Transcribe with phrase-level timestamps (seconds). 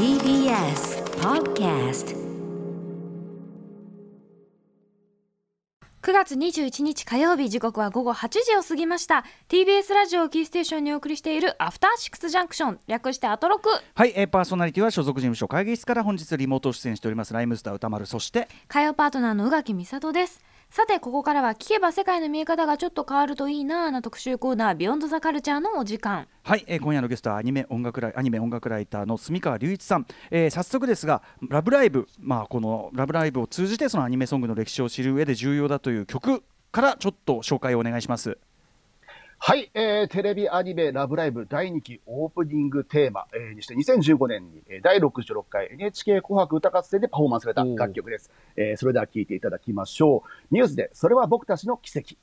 [0.00, 2.16] TBS Podcast
[6.00, 9.26] 9月21日火曜日時刻は午後8時を過ぎました。
[9.50, 12.80] TBS ラジオをキーステーションにお送りしているアフターシックスジャンクション。
[12.86, 13.68] 略してアトロク。
[13.94, 17.34] はい、えー、パーソナリティは所属事務所会議室から本日リモート出演しております。
[17.34, 18.48] ライムスター歌丸そして。
[18.68, 20.40] 火曜パートナーの宇垣美里です
[20.70, 26.28] さてここからは聞けば世界の見え方がちょっと変わるといいなぁな特集コーナービヨンドザカルチャーのお時間。
[26.44, 38.38] はい、えー、今夜のゲストはアニメ音楽ライアニメ音楽ライターの住川隆一さん、えー、早速ですがラブライブまあこのラブライブを通じてそのアニメソングの歴史を知る上で重要だという曲からちょっと紹介をお願いします。
[39.42, 48.30] はい、えー、テレビアニメラブライブ第2期オープニングテーマ、えー、にして2015年に、えー、第66回 NHK 紅白歌合戦でパフォーマンスされた楽曲です。
[48.54, 50.54] えー、それでは聴いていただきましょう。
[50.54, 52.16] ニュースで、それは僕たちの奇跡。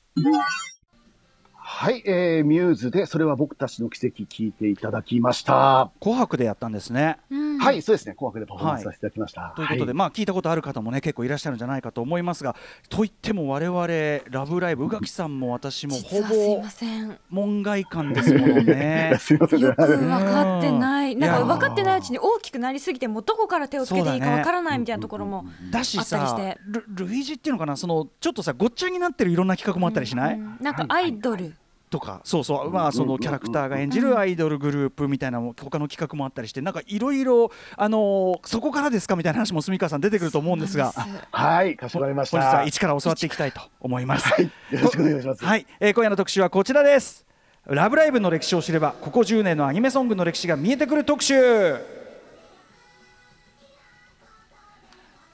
[1.70, 5.90] はい、えー、ミューズで、それは僕たちの奇跡聞いていただきました。
[6.00, 7.18] 紅白でやったんですね。
[7.30, 7.58] うん。
[7.58, 8.14] はい、そうですね。
[8.14, 9.52] 紅白でパフォーマンスさせていただきました。
[9.54, 9.94] ということで、はい。
[9.94, 12.56] まあ聞いたことある方もね結構いらっしゃるんじゃないかと思いますが
[12.88, 13.86] といっても我々
[14.30, 17.18] ラブライブ宇垣さんも私もほぼません。
[17.28, 19.16] 門外漢ですものね。
[19.20, 19.60] すいません。
[19.60, 21.16] ねよく分かってない。
[21.16, 26.58] なんか分かってないうちに大きくなりすぎてもうどこから手をつけていいか分からないみたいなところもだしあったりしさて。
[26.72, 27.76] ル類似っていうのかな？
[27.76, 30.58] そのちょっとさごっちゃになってるいろんな企画もあったりしない、うん。
[30.62, 31.54] なんかアイドル
[31.88, 40.92] とかそうそうまあそのキャラクターが演じるアイドルグループみたいな他の企画もあったりしてなんかいろいろあのーそこからですかみたいな話も住川さん出てくると思うんですが
[41.30, 42.40] はい、かしこまりました。
[42.40, 44.28] 本日は一から教わっていきたいと思います。
[44.28, 45.44] はい、よろしくお願いします。
[45.44, 47.26] はい、えー今夜の特集はこちらです。
[47.66, 51.97] ラブライブの歴史を知れば、ここ10年のアニメソングの歴史が見えてくる特集。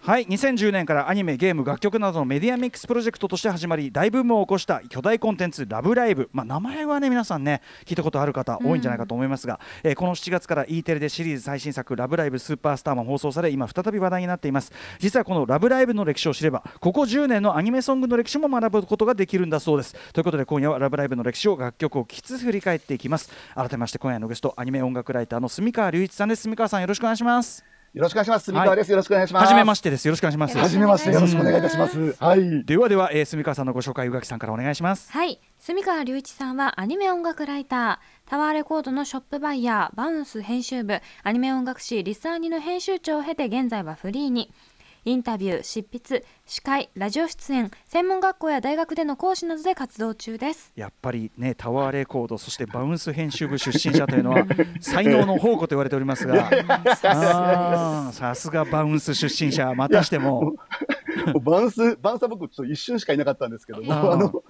[0.06, 14.72] はい2010年からアニメゲーム楽曲などのメディアミックスプロジェクトとして始まり大ブームを起こした巨大コンテンツ「ラブライブ」まあ、名前はね皆さんね聞いたことある方多いんじゃないかと思いますが、えーこの7月から E テレでシリーズ最新作「ラブライブスーパースター」も放送され今再び話題になっています。
[14.98, 19.96] 実はこの「ラブライブ」の歴史を知ればここ10年のアニメソングの歴史も学ぶことができるんだそうです。
[20.12, 23.32] ということで今夜は「ラブライブ」の歴史を楽曲をきつ振り返っていきます。
[23.54, 26.42] 改めまして今夜のゲストアニメ音楽ライターの住川隆一さんです。
[26.42, 28.44] 住川さんよろしくお願いしますよろしくお願いします。
[28.46, 28.90] 住川です。
[28.90, 29.42] よろしくお願いします。
[29.44, 31.12] はじめましてですよろしくお願いしますはじめまして。
[31.12, 32.16] よろしくお願いいたします。
[32.18, 32.64] はい。
[32.64, 44.52] ではでは、えー、住川さんのご紹介宇垣さんからお願いしますはい住川隆一さんはアニメ音楽ライタータワーレコードのショップバイヤーバウンス編集部アニメ音楽誌リスアニの編集長を経て現在はフリーに
[45.06, 50.72] インタビュー執筆司会ラジオ出演専門学校や大学での講師などで活動中です。
[50.76, 54.46] やっぱりねタワーレコードそしてバウンス編集部出身者というのは
[54.80, 56.50] 才能の宝庫と言われておりますが。
[58.12, 59.74] さすがバウンス出身者。
[59.74, 60.54] またしても
[61.42, 64.42] バウンス、バウンスは僕ちょっと一瞬しかいなかったんですけども、あの、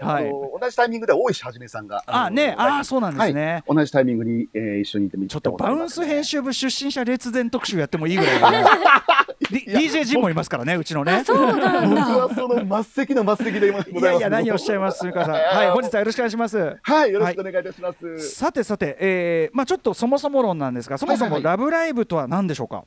[0.00, 0.30] はい、
[0.60, 2.02] 同じタイミングで大石はじめさんが。
[2.06, 8.38] あねあそうなんですね、同じタイミングに、えー一緒にいてみちょっとバウンス編集部出身者列伝特集やってもいいぐらい
[9.50, 11.24] DJ ジンもいますからねうちのね。
[11.26, 14.02] 僕だはその末席の末席でい。
[14.02, 15.32] やいや何をおっしゃいます住川さ。
[15.32, 16.76] ん はい本日はよろしくお願いします。
[16.82, 18.18] はい、よろしくお願いいたします。
[18.34, 22.84] さてさて、えーまあ、ちょっとそもそも論なんですがそもそもラブライブとは何でしょうか、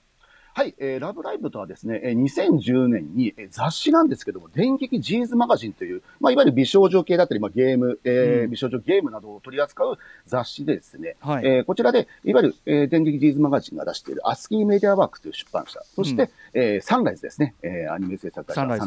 [0.54, 8.52] はい、えーラブライブとはですね、えー2010年に、えー雑誌なんですけども、電撃 G's magazine という、まあ、いわゆる美少女系だったり、まあ、ゲーム、えーうん。
[8.52, 11.46] 美少女ゲームなどを取り扱う雑誌でですね、はい。
[11.46, 16.30] えーこちらで、いわゆる、えー電撃 G's magazine が出しているアスキーメディアワークスという出版社、そして、うん。
[16.54, 18.86] えーサンライズですね、えーアニメ制作会社サンライズ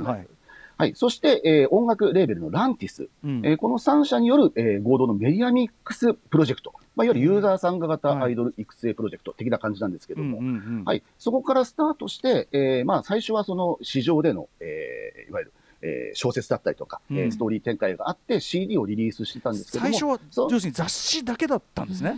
[0.76, 0.94] はいはい。
[0.96, 11.02] そして、えー音楽レーベルのランティス、うんえーこの3社による、えー合同のメディアミックスプロジェクト、まあ、いわゆるユーザー参加型はいアイドル育成プロジェクト的な感じなんですけども、うんうんうんはい。
[11.18, 15.52] そこからスタートして、えーまあ、最初はその市場での、えーいわゆる、
[15.82, 19.90] えー小説だったりとか、うんえーストーリー展開があって CD をリリースしてたんですけども。
[19.90, 22.14] 最初はそう要するに雑誌だけだったんですね。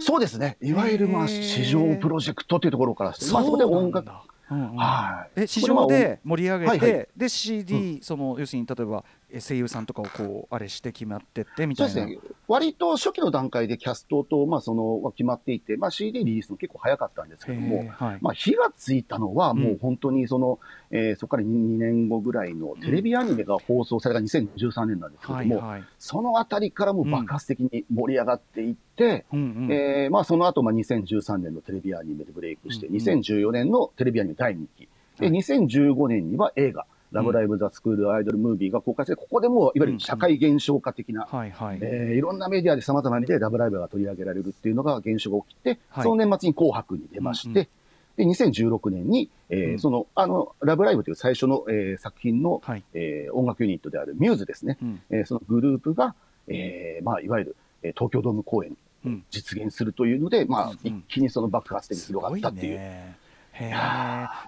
[0.00, 0.56] そうですね。
[0.62, 4.22] いわゆる、まあ、市場プロジェクトというところからして、まあ、そこで音楽、だ。
[4.50, 5.42] うんうんはい。
[5.42, 11.92] え市場で盛り上げて、はいはいで CD、その要するに例えばえ声優さんとかをこうあれして決まってってみたいな。
[11.92, 12.30] そうですね。
[12.50, 18.18] 割と初期の段階でキャストと、まあ、その、は決まっていて、まあ、CD リリースも結構早かったんですけどへもー、はい。
[18.20, 19.74] まあ、火がついたのは、もうん。
[19.74, 20.58] う本当にその、
[20.90, 21.46] えーそこから 2,
[21.78, 25.84] 年後ぐらいのテレビアニメが放送された2013年なんですけども、はいはい。
[26.00, 32.94] そのあたりからも爆発的に盛り上がっていって、うんうんえーまあ、その後、まあ、2013年のテレビアニメでブレイクして、うん。
[32.94, 34.88] うん2014年のテレビアニメ第2期、
[35.20, 35.36] で、はい。
[35.36, 47.68] 2015年には映画、ラブライブ・ザ・スクール・アイドル・ムービーが公開され、ここでもう、いわゆる社会現象化的な、はいろんなメディアで様々な意味でラブライブが取り上げられるっていうのが現象が起きて、はいその年末に紅白に出まして、うんうん
[48.16, 52.84] で、2016年に、えーうんその、あの、ラブライブという最初の、えー作品の、はい。
[52.94, 54.78] えー音楽ユニットであるミューズですね。
[54.82, 56.14] うんえーそのグループが、
[56.48, 58.76] えーまあ、いわゆる、えー東京ドーム公演
[59.06, 62.74] うん実現するというので、まあうん一気にその爆発的にす広がったっていう。
[62.74, 62.78] ね。
[62.78, 63.19] へえや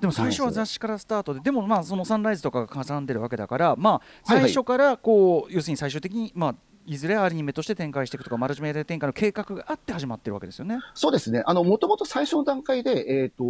[0.01, 4.41] でも最初は雑誌からスタートででもまあそのサンライズとかが絡んでるわけだからまあはいはい。
[4.45, 6.55] 最初からこう要するに最終的にまあ
[6.87, 10.79] いずれアニメとして展開していくとかマルチメディア展開の計画があって始まってるわけですよね。
[10.95, 11.43] そうですね。
[11.47, 13.45] あの、もともと最初の段階で、えっ、と、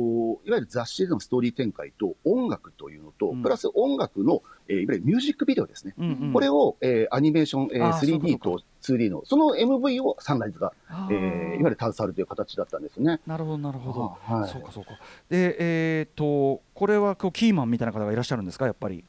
[0.45, 5.95] いわゆる雑誌でのストーリー展開と音楽というのと、うんプラス音楽の、えーいわゆるミュージックビデオですね。
[5.99, 13.21] うんうんこれを、えーアニメーション、えーあーそういう 3D ことと 2D の、その MV をサンライズが、あえーーいわゆる携わるという形だったんですね。
[13.27, 14.17] なるほどなるほど。
[14.35, 14.91] はいそうかそうか。
[15.31, 19.05] でえっ、とこれはこうキーマンみたいな方がいらっしゃるんですかやっぱり？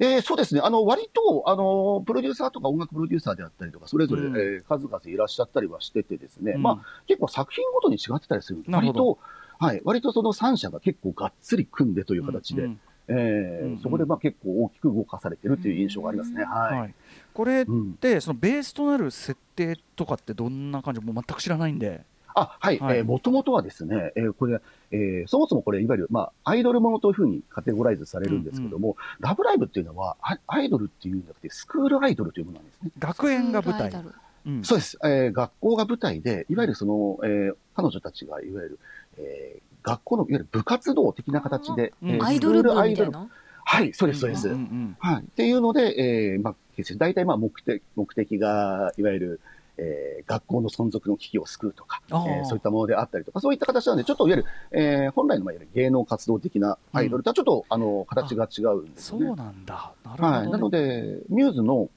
[0.00, 0.60] えーそうですね。
[0.62, 9.18] あの、割と、あの、プロデューサーとか音楽プロデューサーであったりとか、それぞれ、うんえー数々いらっしゃったりはしててですね、うんまあ、結構作品ごとに違ってたりする割と、
[9.58, 16.44] はい、割とその3社が結構がっつり組んでという形で、うんうんえーうんうんそこでまあ結構大きく動かされてるという印象がありますね。
[16.44, 16.78] はい。
[16.78, 16.94] はい。
[17.34, 21.00] これっうんてそのベースとなる設定とかってどんな感じ？
[21.00, 22.04] もう全く知らないんで。
[22.34, 22.78] あ、はい。
[22.78, 32.90] はいえー、もともとはですね、えーこれ、えーそもそもこれ、いわゆる、まあ、アイドルものというふうにカテゴライズされるんですけども、ラブライブっていうのは、アアイドルっていうんじゃなくて、スクールアイドルというものなんですね。
[32.98, 33.92] 学園が舞台。
[34.44, 34.98] うんそうです。
[35.04, 38.78] えー学校が舞台で、いわゆるその、えー彼女たちが、いわゆる、
[39.18, 43.30] えー学校のいわゆる部活動的な形で、うんえーアイドル部スクーアイドルみたいな
[43.64, 44.48] はい、そうです、そうです。
[44.48, 45.22] んんはい。
[45.22, 46.54] っていうので、えーまあ、
[46.96, 49.40] 大体まあ目的、目的が、いわゆる、
[49.78, 59.20] えー学校の存続の危機を救うとか、えーそういったものであったりとか、そういった形なんで、ちょっといわゆる、えー本来のまあいわゆる芸能活動的なアイドルとはちょっと、あの、形が違うんですそう。
[59.36, 59.92] なんだ。
[60.04, 60.38] なるほど、ね。
[60.38, 60.50] はい。
[60.50, 61.90] なので、ミューズの、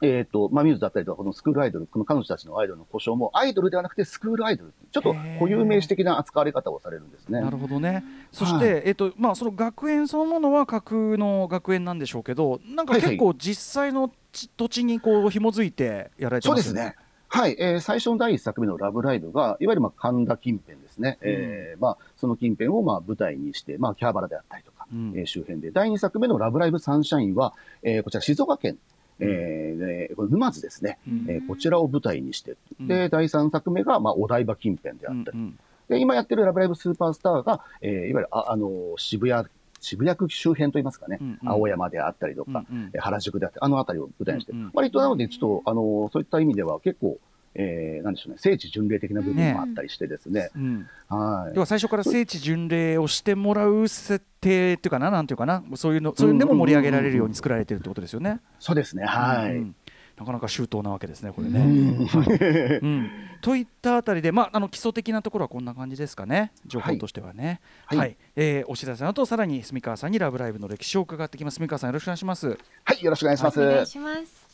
[0.00, 4.72] えっ、と、まあ、ミューズだったりとか、このスクールアイドル、この彼女たちのアイドルの故障も、アイドルではなくてスクールアイドル。
[4.92, 7.40] ちょっと固有名詞的な扱われ方をされるんですね。
[7.40, 8.04] なるほどね。
[8.32, 16.94] そして、はえっとまあその学園そのものは架空の学園なんでしょうけど、なんかはいはい結構実際の地土地にこう紐づいてやられてまよそうですすね。。
[17.30, 21.18] はい、えー最初の第一作目のラブライブが、いわゆるまあ神田近辺ですね。
[21.20, 25.70] えーまあ、その近辺をまあ舞台にして、まあ、キャーバラであったりとか、うんえー周辺で。
[25.70, 27.52] 第二作目のラブライブサンシャインは、
[27.82, 28.78] えーこちら静岡県、
[29.20, 29.78] えー
[30.08, 30.98] でこれ沼津ですね。
[31.06, 32.56] うんえーこちらを舞台にして。
[32.80, 35.38] うんで、第三作目が、まあ、お台場近辺であったり。
[35.38, 35.58] うん
[35.88, 39.46] で、今やってるラブライブスーパースターが、えーいわゆる、あ、あのー渋谷、
[39.80, 41.48] 渋谷区周辺といいますかね、うんうん。
[41.48, 42.90] 青山であったりとか、うんうん。
[42.92, 44.70] えー原宿であったり、あの辺りを舞台にして、うんうん。
[44.74, 47.18] 割となので、ちょっと、あのーそういった意味では結構、
[47.54, 50.50] えー、なんでしょうね、聖地巡礼的な部分もあったりしてですね。
[50.54, 50.86] うん。
[51.08, 51.54] はい。
[51.54, 51.60] 要。
[51.60, 58.40] は最初から聖地巡礼をしてもらう設定っていうかな、なんていうかな、そういうの、そういうのでも盛り上げられるように作られてるってことですよね。
[58.58, 59.56] そうですね、はい。
[59.56, 59.74] うん
[60.18, 61.60] なかなか周到なわけですね、これうね。
[61.64, 63.10] んうん、
[63.40, 67.60] といったあたりで、まあ、あの基礎的なところはこんな感じですかね、情報としてはね。
[67.86, 71.56] は、はいいえーお知らせの後、さらに住川さんにラブライブの歴史を伺ってきます。
[71.58, 72.48] 住川さん、よろしくお願いします。
[72.84, 73.60] はい、よろしくお願いします。
[73.60, 74.48] お願いします。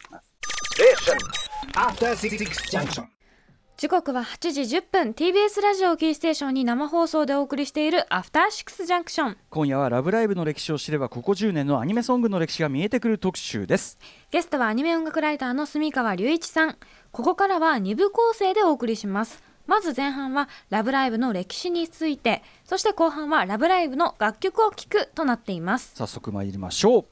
[3.76, 13.98] 時刻は8時10分 TBS ラジオキーステーションに生放送でお送りしているアフターシックスジャンクション今夜はラブライブの歴史を知れば、ここ10年のアニメソングの歴史が見えてくる特集です。
[14.30, 16.76] ゲストはアニメ音楽ライターの住川隆一さん。
[17.10, 19.42] ここからは2部構成でお送りします。
[19.66, 25.94] まず前半はラブライブの歴史についてそして後半はラブライブの楽曲を聴くとなっています。
[25.96, 27.04] 早速参りましょう。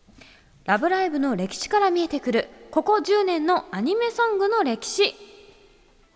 [0.64, 5.12] ラブライブの歴史から見えてくるここ10年のアニメソングの歴史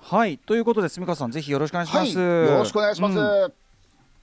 [0.08, 2.16] はい、ということで、住川さん、ぜひよろしくお願いしまはい、す。
[2.16, 3.18] よろしくお願いします。
[3.18, 3.52] うん。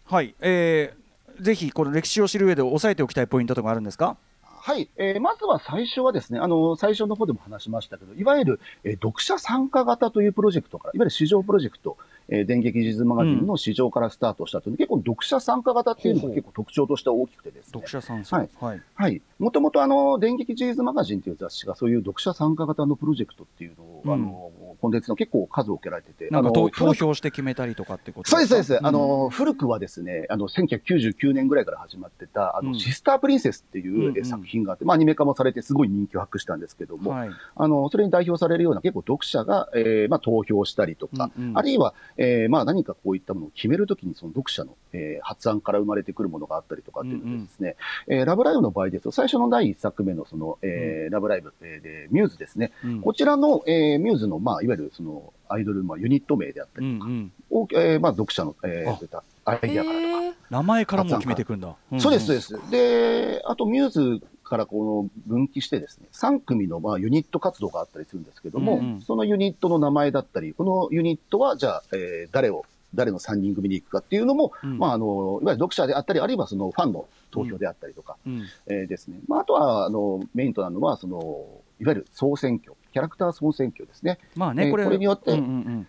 [0.06, 1.04] はい、えー
[1.44, 4.18] ぜひこの歴史を知る上で押さえておきたいポイントとかあるんですか？
[4.45, 11.97] はい、えーまずは最初はですね、あの、最初の方でも話しましたけど、いわゆる、えー読者参加型というプロジェクトから、いわゆる市場プロジェクト、
[12.30, 17.71] えー電撃ジズマガジンの市場からスタートしたという、結構読者参加型っていうのが結構特徴として大きくてですね。
[17.73, 19.21] 読者さんはい、はい、はい。
[19.40, 24.13] もともとあの、電撃ジーズマガジンという雑誌がそういう読者参加型のプロジェクトっていうのを、うん。
[24.13, 24.52] あの、
[24.83, 28.73] コンテンツの結構数を受けられてて、なんか投票して決めたりとかってことそうです、そうです。
[28.73, 32.75] かあ、の、古くはですね、あの、1999年ぐらいから始まってた、あの、うん。
[32.78, 37.16] シスタープリンセスっていう、作品があって、まあ、アニメ化もされてすごい人気を博したんですけども、
[37.56, 47.75] あの、それに代表されるような結構読者が、えーまあ、投票したりとか、あるいは、えーまあ、何かこういったものを決めるときに、その読者の、えー発案から生まれてくるものがあったりとかっていうのでですね、
[48.07, 52.71] えーラブライブの場合ですと、最初の第一作目のその、えーラブライブ、えーで、ミューズですね。
[52.83, 53.02] うん。
[53.02, 58.95] こちらの、えーミューズの、まあ、いわゆるその、アイドル、まあ、ユニット名であったりとか、うんうん、をえーまあ、読者の、えーあ。
[58.95, 61.75] そういったアイディアからとか、名前からもう決めていくんだ。
[61.92, 62.71] んんそうです、そうです。
[62.71, 69.01] で、あとミューズからこの分岐してですね、3組のまあユニット活動があったりするんですけども、うんうん。
[69.01, 74.77] そのユニットの名前だったり、このユニットはじゃあ、えー誰を、誰の3人組に行くかっていうのも、うん。
[74.77, 78.44] まあ、あの、いわゆる読者であったり、あるいはそのファンの投票であったりとか、うん。
[78.68, 79.19] えーですね。
[79.27, 84.18] まあ、あとは、あの、メインとなるのは、その、いわゆる総選挙、キャラクター総選挙ですね。
[84.35, 85.87] まあね、えーこれこれによってうんうん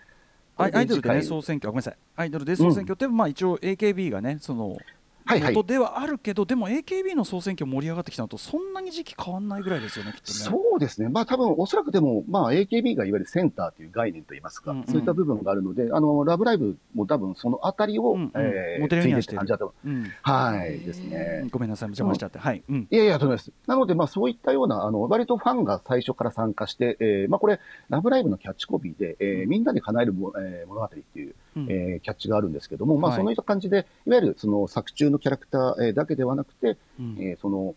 [0.56, 4.76] アイアイドルでね総選挙あごめんなさいアイドルで総選挙って、まあ一応 AKB がねその
[5.26, 10.38] はいはい元ではあるけど、でも AKB の総選挙盛り上がってきたのとそんなに時期変わんないぐらいですよねきっとね。
[10.38, 11.08] そうですね。
[11.08, 19.88] まあ多分、おそらくでも、まあ AKB がいわゆるセンターという概念といいますか、うんうんそういった部分があるので、あの、ラブライブも多分そのあたりを、うんうんえーモデルにはして感じだと思う。
[19.88, 21.48] うんはい、ですね。
[21.50, 23.50] ごめんなさい邪魔しちゃって、はい、うん、いやいや、と思います。
[23.66, 33.18] なので、まあそういったような、あの、割とファンが最初から参加して、えーまあこれ、ラブライブのキャッチコピーで、えーみんなで叶えるも、えー物語っていう、うんえーキャッチがあるんですけども、まあはい。
[33.20, 37.16] そのような感じで、いわゆるその作中のキャラクター、えーだけではなくて、うん。
[37.20, 37.74] えーその、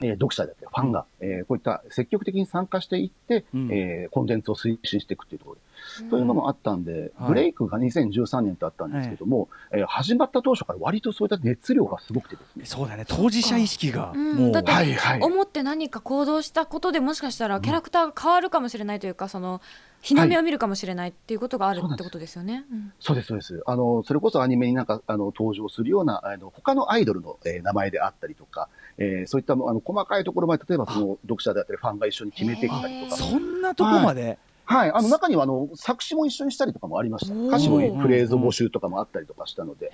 [0.00, 3.68] えー読者だったり、ファンが、えーこういった積極的に参加していって、うん。
[3.72, 5.56] えーコンテンツを推進していくっていうところ
[6.04, 7.28] で、というのもあったんで、はい。
[7.30, 12.64] ブレイクが2013年とあったんですけども、えー始まった当初から割とそういった熱量がすごくてですね。
[12.66, 13.04] そうだね。
[13.08, 14.36] 当事者意識がうん。
[14.36, 15.20] もう、だってはいはい。
[15.20, 19.60] 思って何か行動したことでもしかしたらキャラクターが変わるかもしれないというか、その
[20.00, 22.64] 日の目を見るかもしれないっていうことがあるってことですよね。
[22.70, 23.62] うんそうです、そうです。
[23.66, 33.16] あの、それこそアニメになんか、あの、登場するような、あの、他のアイドルの、えー名前であったりとか、えーそういった、あの、細かいところまで、例えばその、読者であったり、ファンが一緒に決めていったりとか。
[33.16, 34.92] そんなとこまで、はい。
[34.92, 37.34] あの、中には、あの、作詞も一緒にしたりとかもありました。
[37.34, 39.90] 歌詞のフレーズ募集とかもあったりとかしたので。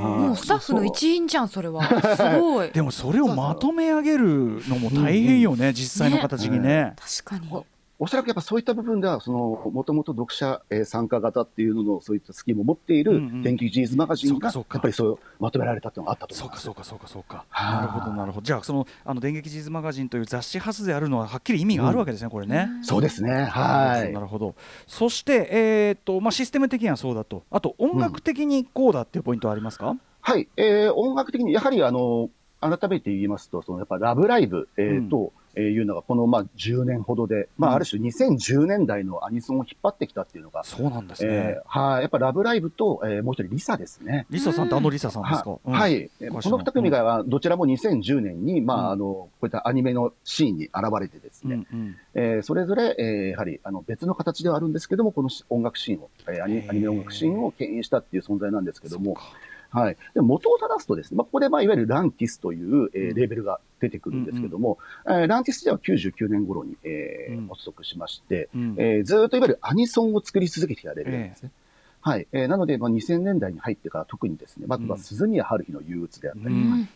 [0.00, 1.84] もうスタッフの一員じゃんそれは
[2.16, 4.24] すごい でもそれをまとめ上げる
[4.66, 6.94] のも大変よね、実際の形にね。
[6.96, 7.64] 確かに
[8.00, 16.64] おそらくやっぱそういった部分では、その、もともと読者、えー参加型っていうのの、そういったスキームを持っているうんうん、電気ジーズマガジンが、そうかそうかやっぱりそう、まとめられたっていうのがあったと思そうかいます。
[16.64, 17.44] そうかそうかそうか。
[17.48, 18.44] はいなるほどなるほど。
[18.44, 22.68] じゃあそのあの電撃ジーズマガジンという雑誌発であるのははっきり意味があるわけですね、これね。
[22.82, 23.32] そうですね。
[23.32, 24.20] なはいな。
[24.20, 24.54] るほど。
[24.86, 27.42] そしてえーっとまあシステム的にはそうだと。
[27.50, 29.96] あと音楽的にこうだっていうポイントはありますか？
[30.20, 37.72] はい、えー音楽的に、やはりあの、改めて言いますと、そのやっぱラブライブ、えーと、えーいうのがこのまあ10年ほどで、まうん。
[37.72, 41.28] あある種2010年代のアニソンを引っ張ってきたっていうのが、そうなんですね。
[41.30, 44.26] えーはい、やっぱラブライブと、えーもう一人リサですね。
[44.30, 45.58] リサさんってあのリサさんですか？
[45.64, 46.10] はい。
[46.42, 48.80] この二組がはどちらも2010年に、まうん。
[48.86, 51.96] あ、あの、こういったアニメのシーンに現れてですね、うんうん。
[52.14, 59.16] えーそれぞれ、えーやはり、あの、別の形ではあるんですけども、このし音楽シーンを、えーアニアニメ音楽シーンを牽引したっていう存在なんですけども、
[59.70, 59.96] はい。
[60.14, 63.10] で、元を正すとですね、まあ、ここで、まあ、いわゆるランティスという、えうん。
[63.12, 67.48] ーレーベルが出てくるんですけども、えーランティス自体は99年頃に、えーうん。
[67.48, 68.74] 発足しまして、うん。
[68.78, 71.50] えーずーっといわゆるアニソンを作り続けてきたレベルなんですね。
[72.00, 72.26] はい。
[72.32, 75.02] えーなので、まあ、2000年代に入ってから特にですね、まずはうん。
[75.02, 76.88] 鈴宮春日の憂鬱であったり、うん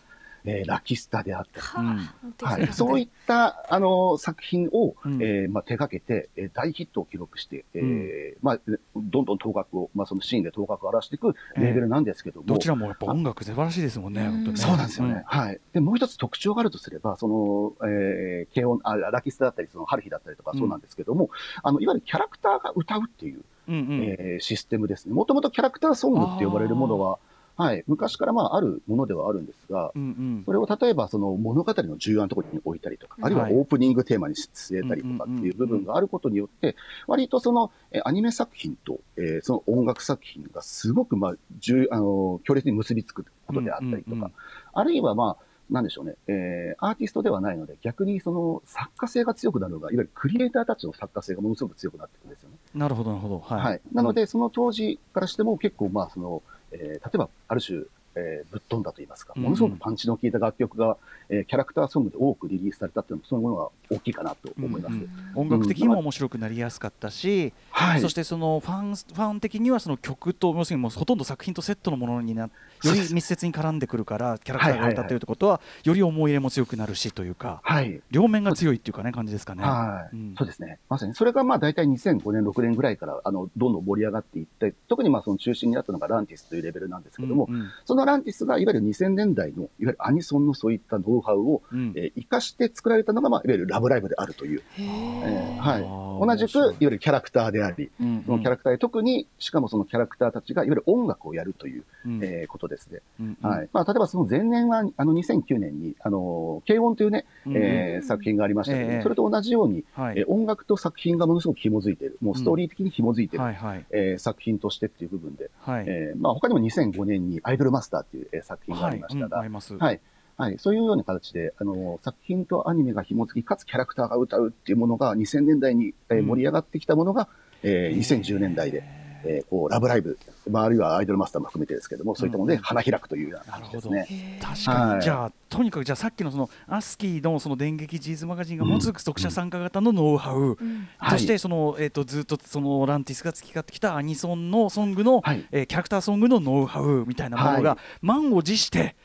[0.45, 8.61] えーラキスタであったり、はい、そういった、あの、作品を、うんえーまあ、手掛けて、えー大ヒットを記録して、えーまあ、
[8.97, 14.23] どんどん頭角を、まあ、そのシーンで頭角を荒らしていくレーベルなんですけども、どちらもやっぱ音楽素晴らしいですもんね。
[14.23, 15.23] うん本当にねそうなんですよね。。
[15.27, 15.61] はい。
[15.73, 21.31] で、もう一つ特徴があるとすれば、その、えー、軽音、あ、ラキスタだったり、その、春日だったりとかうんそうなんですけども、
[21.63, 24.03] あの、いわゆるキャラクターが歌うっていう、うんうん。
[24.03, 25.15] えーシステムですね。
[25.15, 27.19] もともとキャラクターソングって呼ばれるものは、
[27.57, 30.43] はい、昔からまあ、あるものではあるんですが、うんうん。
[30.47, 44.33] それを例えばその物語の重要なところに置いたりとか、あるいははいオープニングテーマに据えたりとかっていう部分があることによって、割とそのえーアニメ作品と、えーその音楽作品がすごくまあ、重あの強烈に結びつくことであったりとか、うんうんうん
[44.75, 52.57] あるいはまあ、なんでしょうね、えーアーティストではないので、逆にその作家性が強くなるのが、いわゆるクリエイターたちの作家性がものすごく強くなってくるんですよね。
[52.75, 53.39] なるほどなるほど。
[53.39, 53.61] はい。
[53.61, 53.81] はい。
[53.93, 56.43] なので、その当時からしても結構、まあ、その、
[56.73, 57.81] えー例えば、ある種、
[58.15, 60.97] えーぶっ飛んだと言いますか、ものすごくパンチの効いた楽曲が、
[61.33, 64.93] えーキャラクターソングで多くリリースされたっていうのも、そういうものが大きいかなと思います。
[64.93, 68.01] うんうん音楽的にも面白くなりやすかったし、はい。
[68.01, 72.51] そしてそのファンファン的にはその曲と要するにもうほとんど作品とセットのものになよ
[72.83, 78.01] り密接に絡んでくるからキャラクターが歌ってるってことはより思い入れも強くなるしというかはい。
[78.11, 79.63] 両面が強いっていうかね感じですかね。
[79.65, 80.79] はい、うんそうですね。
[80.89, 91.93] まさに、それがまあ大体2005年、6年ぐらいから、あの、どんどん盛り上がっていって、特にまあその中心になったのがランティスというレベルなんですけども、うんうんそのランティスがいわゆる2000年代の、いわゆるアニソンのそういったノウハウを、うん。
[91.97, 95.83] えー活かして作られたのが、まあ、いわゆるラブライブであるという、へえーーはい。
[96.27, 96.59] 同じく、い。
[96.61, 98.23] わゆるキャラクターであり、うんうん。
[98.25, 102.21] そのキャラクターで特に、しかもそのキャラクターたちがいわゆる音楽をやるという、うん。
[102.23, 103.01] えーことですね。
[103.21, 103.51] うんうん。
[103.51, 103.69] はい。
[103.73, 109.03] まあ、例えばその前年は、あの2009年に、あの、軽音というね、うんえー作品がありましたけど、ええ。
[109.03, 110.19] それと同じように、はい。
[110.19, 113.85] えー音楽と作品がものすごく紐づいている、もうストーリー的に紐づいている、はいはい。
[113.91, 115.85] えー作品としてっていう部分で、はい。
[115.89, 119.47] えーまあ、他にも2005年にアイドルマスターっていう、えー作品がありましたが、はい。
[119.47, 119.75] うんあります。
[119.77, 120.01] はい。
[120.37, 120.57] はい。
[120.59, 127.29] そういうような形で、あの、作品とアニメが紐付き、かつキャラクターが歌うっていうものが、2000年代に、え盛り上がってきたものが、
[127.63, 128.83] えー2010年代で、
[129.25, 130.19] えーこう、ラブライブ、
[130.51, 134.39] まあ、あるいはアイドルマスターも含めてですけども、そういったもので花開くというような感じですね。
[134.43, 135.03] 確かに、はい。
[135.03, 140.89] じゃあとにかくじゃあさっきのそのアスキーのその電撃ジーズマガジンが持つ読者参加型のノウハウ、うん。
[141.11, 145.47] そしてその、えー、とずっとそのランティスが培ってきたアニソンのソングの、はい。
[145.53, 147.79] えーキャラクターソングのノウハウみたいなものが、はい。
[148.01, 148.97] 満を持してはい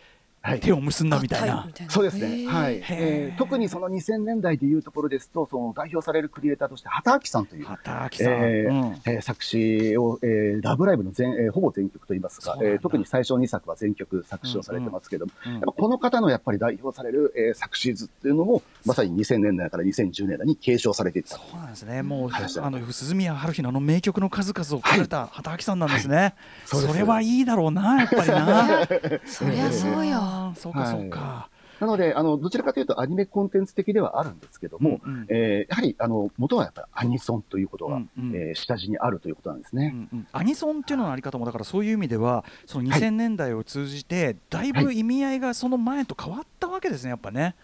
[0.60, 1.68] 手を結んだみたいな。
[1.90, 2.46] そうですね。
[2.48, 2.82] はい。
[2.90, 9.02] えー特にその2000年代でいうところですと、その代表されるクリエイターとして、畑明さんという、畑明さん、えーうん。
[9.06, 15.54] えー作詞を、えーラブライブの全、えーほぼ全曲といいますかえー特に最初2作は全曲作詞をされてますけども、うん。
[15.54, 21.36] やっぱこの方のやっぱり代表される、えー作詞図っていうのも、まさに2000年代から2010年代に継承されていった。
[21.38, 26.36] そうなんですね、もう、はいあの鈴宮春日のあの名曲の数々を書かれた畑明さんなんですね、
[26.66, 26.94] そうです。
[26.94, 28.88] それはいいだろうな、やっぱりな。
[29.26, 30.20] そりゃそうよ。
[30.56, 31.50] そうか、そうか。
[31.80, 35.26] なので、あの、どちらかというとアニメコンテンツ的ではあるんですけども、うんうん。
[35.30, 38.36] えーやはり、あの、元はやっぱりアニソンということが、うんうん。
[38.36, 39.92] えー下地にあるということなんですね。
[40.12, 40.28] うんうん。
[40.32, 47.56] アニソンっていうののあり方もだからそういう意味ではその2000年代を通じてだいぶ意味合いがその前と変わったわけですねやっぱね。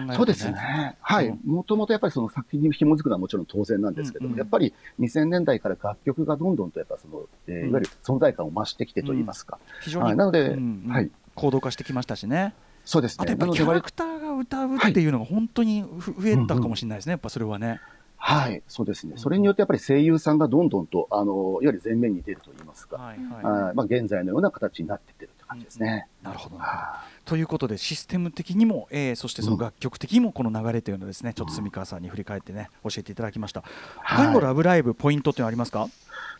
[0.00, 0.14] ね。
[0.16, 0.96] そうですね。
[1.00, 1.28] はい。
[1.28, 1.40] うん。
[1.44, 4.38] もともとやっぱりその作品に紐づくのはもちろん当然なんですけども、うんうん。
[4.38, 7.70] やっぱり2000年代から楽曲がどんどんとやっぱその、えーうん。
[7.70, 9.58] いわゆる存在感を増してきてといいますか。
[9.82, 10.16] 非常に、はい。
[10.16, 10.92] なのでうんうん。
[10.92, 12.54] はい行動化してきましたしね。
[12.84, 13.22] そうですね。
[13.22, 17.80] あとやっぱりキャラクターが歌うっていうのが本当にふ増えたかもしれないですねやっぱそれはね。
[18.24, 19.14] はい、そうですね。
[19.16, 26.06] それによってやっぱり声優さんがどんどんと、あの、いわゆる前面に出るといいますか、はいあはーまあ現在のような形になってってる感じですね。
[26.22, 26.56] いなるほど。
[26.58, 31.32] はということでシステム的にも、えーそしてその楽曲的にもこの流れというのをですね。
[31.34, 33.62] ちょっと住川さんに振り返ってね教えていただきました。
[34.04, 35.88] 他にもラブライブポイントっていうのはありますか？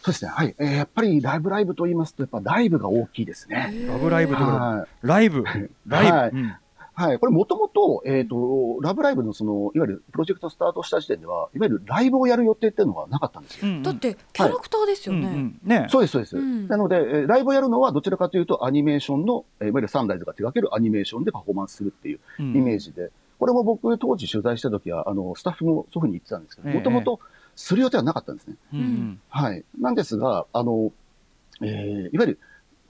[0.00, 0.30] そうですね。
[0.30, 0.54] はい。
[0.58, 3.72] えーやっぱりライブライブと言いますと、やっぱライブが大きいですね。
[3.86, 4.40] ラブライブと。
[5.02, 5.44] ライブ
[5.86, 6.30] ライブ、はい。
[6.30, 6.54] うん
[6.94, 7.18] はい。
[7.18, 13.68] これもともと、えっ、と、ラブライブのその、いわゆるプロジェクトスタートした時点では、いわゆるライブをやる予定っていうのはなかったんですよ。
[13.68, 15.20] うんうんだってキャラクターですよね。
[15.20, 16.36] うんうんねそうです、そうです。
[16.36, 27.20] うんなので、えーライブをやるのはどちらかというとアニメーションの、えーいわゆるサンライズが手掛けるアニメーションでパフォーマンスするっていうイイメージで、これも僕当時取材した時は、あの、スタッフもそういうふうに言ってたんですけど、ええもともと
[27.56, 28.56] する予定はなかったんですね。
[28.74, 29.64] うんうんはい。
[29.80, 30.92] なんですが、あの、
[31.60, 32.38] えーいわゆる、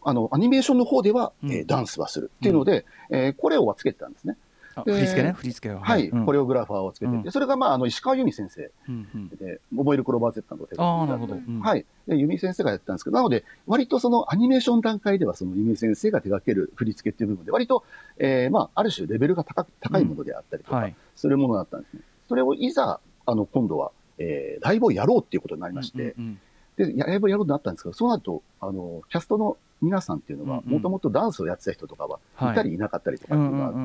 [0.04, 4.36] あの、アニメーションの方では、えーうんダンスはするっていうので、えーコレオはつけてたんですね。
[4.74, 5.82] 振り付けね振り付けは。
[5.82, 6.08] はい。
[6.08, 6.24] うん。
[6.24, 7.30] コレオグラファーをつけてて、うん。
[7.30, 9.28] それが、まあ、あの、石川由美先生うんうん。
[9.28, 11.60] で、モバイルクローバー Z の手ああなるほど、がけてうん。
[11.60, 11.84] はい。
[12.08, 17.84] で、由美先生がやってたんですけど、なので、割とそのアニメーション段階では、その由美先生が手掛ける振り付けっていう部分で、割と、
[18.16, 20.94] えーまあ、ある種レベルが高く高いものであったりとか、はい。
[21.16, 22.00] するものだったんですね。
[22.28, 26.40] それをいざ、あの、今度は、えーライブをやろうっていうことになりまして、うん
[26.76, 32.52] で、やライブをやろうとなったんですけど、そうなると、あの、キャストの皆さんっていうのは、もともとダンスをやってた人とかは、はい。
[32.52, 33.76] いたりいなかったりとかっていうのがある、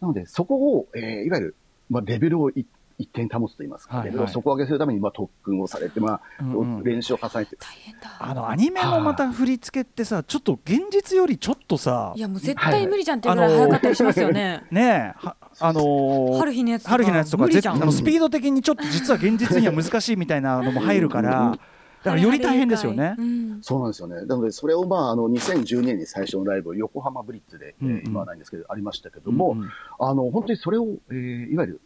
[0.00, 1.54] なので、そこを、えーいわゆる、
[1.88, 2.66] まあ、レベルをい
[2.98, 4.12] 一定に保つといいますか、はいはい。
[4.12, 6.84] レベルを底上げするために、まあ、特訓をされて、まあ、うんうん。
[6.84, 8.10] 練習を重ねて、大変だ。
[8.18, 14.62] あのアニメのまた振り付けってさちょっと現実よりちょっとさいやもう絶対無理じゃんっていうぐらい早かったりしますよね。
[14.70, 16.92] ねえはあのー春日のやつとか。
[16.92, 21.58] 春日のやつとかあのスピード的にちょっと実は現実には難しいみたいなのも入るから
[22.02, 23.14] だからより大変ですよね。
[23.18, 23.22] う。
[23.22, 23.58] ん。
[23.62, 24.22] そうなんですよね。
[24.24, 28.02] なので、それを、まあ、あの、2012年に最初のライブ、横浜ブリッツで、えーうんうん。
[28.06, 29.70] 今はないんですけど、ありましたけども、うんうん。
[29.98, 31.80] あの、本当にそれを、えーいわゆる、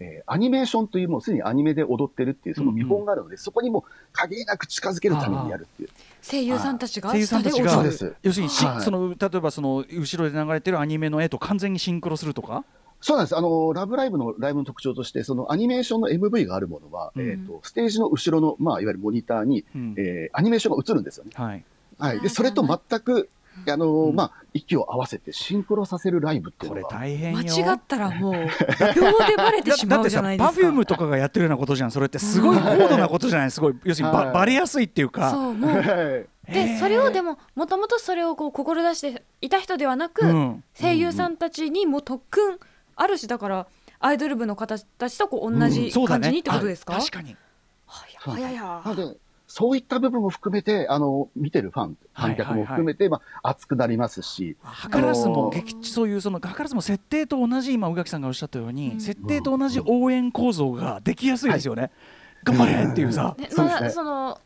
[0.00, 5.88] えーアニメーションという、もうすでにアニメで踊ってるっていう、その見本があるので、そこにも限りなく近づけるためにやるっていう。
[6.20, 7.82] 声優さんたちが声優さんたちが。
[8.22, 8.80] 要するにし、はい。
[8.82, 12.64] その例えばその後ろで流れてるアニメの絵と完全にシンクロするとか、
[13.06, 13.36] そうなんです。
[13.36, 17.30] あの、ラブライブのライブの特徴として、そのアニメーションの MV があるものは、うん。
[17.30, 19.94] えっ、と、ステージの後ろの、まあ、いわゆるモニターに、うん。
[19.96, 21.30] えーアニメーションが映るんですよね。
[21.34, 21.64] はい、
[22.00, 22.20] はい。
[22.20, 23.28] で、それと全く、
[23.68, 27.38] あのうんまあ、息を合わせてシンクロさせるライブっていうこれ大変よ。
[27.38, 28.42] 間違ったらもう 秒
[29.24, 30.52] でバレてしまうじゃだだってさないですか。
[30.54, 31.90] パフュームとかがやってるようなことじゃん。
[31.92, 33.50] それってすごい高度なことじゃない？
[33.52, 34.34] すごい要するにば、はい。
[34.34, 35.30] バレやすいっていうか。
[35.30, 35.72] そうもう。
[35.82, 36.78] でー。
[36.78, 40.64] それをでももともとそれをこう志していた人ではなく、うん。
[40.78, 42.58] 声優さんたちにも特訓
[42.96, 43.66] あるしだから
[44.00, 47.36] アイドル部の方たちとこう同じ感じにってことですか、あ確かに。
[47.86, 48.62] はやはやや。
[48.84, 54.56] なので、そういった部分も含めて、あの、見てるファン、観客も含めて、まあ、熱くなりますし、
[54.90, 59.00] 図らずもそういうその図らずも設定と同じ今宇垣さんがおっしゃったように、うん。
[59.00, 61.90] 設定と同じ応援構造ができやすいですよね、
[62.44, 64.40] 頑張れっていうさ、まあ、その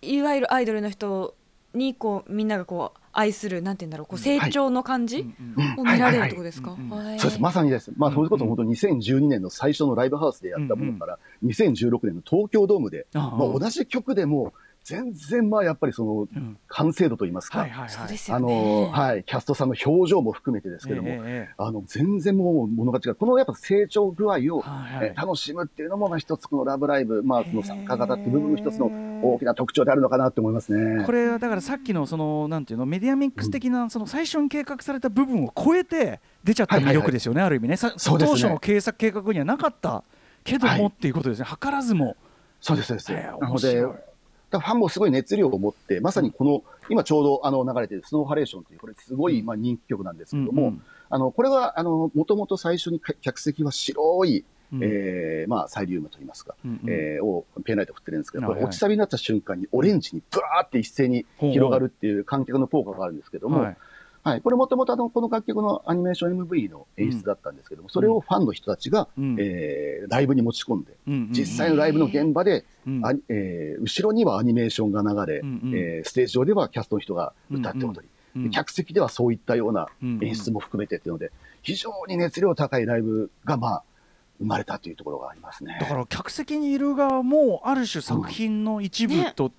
[0.00, 1.34] いわゆるアイドルの人
[1.74, 6.76] にこうみんながこう愛するなんて言うんだろうこう成長の感じうんを見られるってことですか、
[7.18, 7.92] そうです、まさにです。
[7.96, 13.36] まあ、うんそれこそ本当に2012年の最初のライブハウスでやったものから、2016年の東京ドームで、ああ。
[13.36, 14.52] まあ、同じ曲でも、
[14.86, 16.58] 全然まあやっぱりそのうん。
[16.68, 17.90] 完成度といいますか、はいはいはい。
[17.90, 18.84] そうですよあね。
[18.84, 23.14] の、はい、キャストさんの表情も含めてですけども、ええええあの、全然もう物が違う。
[23.16, 25.08] このやっぱ成長具合を、はいはい。
[25.08, 28.86] えー楽しむっていうのも、まあ一つこのラブライブ、まあその参加型っていう部分の一つの
[29.22, 31.04] 大きな特徴であるのかなって思いますね。
[31.04, 37.76] これはだからさっきのそのなんていうのメディアミックス的なその最初に計画された部分を超えて出ちゃった魅力ですよね、ある意味ね。
[37.78, 40.04] 当初の計画計画にはなかった
[40.44, 41.46] けども、はいっていうことですね。
[41.48, 42.16] 図らずも、
[42.60, 43.12] そうです、そうです。
[43.12, 44.06] えーなので、
[44.50, 50.82] ファンもすごい熱量を持って、まさにこの、今ちょうどあの流れてるスノーハレーションという、これすごいまあ人気曲なんですけども、うんうん。
[51.10, 54.80] あの、これは、あの、もともと最初にか客席は白い、うん。
[54.82, 56.90] えーまあサイリウムといいますか、うんうん。
[56.90, 63.76] えーをペンライト振ってるんですけど、これ落ちサビになった瞬間にオレンジにブワーって一斉に広がるっていう観客の効果があるんですけども、はい
[64.26, 69.36] はい、これもともとあのこの楽曲のアニメーション MV の演出だったんですけども、それをファンの人たちが、うん。
[69.38, 73.06] えーライブに持ち込んで、うんうん実際のライブの現場で、うん。
[73.06, 75.74] あえー後ろにはアニメーションが流れ、うんうん。
[75.76, 78.50] えーステージ上ではキャストの人が歌って踊り、うんうん。
[78.50, 80.24] 客席ではそういったようなうんうん。
[80.24, 81.30] 演出も含めてっていうので、
[81.62, 83.82] 非常に熱量高いライブが、まあ、
[84.40, 85.78] 生まれたというところがありますね。
[85.80, 89.54] だから客席にいる側もある種作品の一部と、ね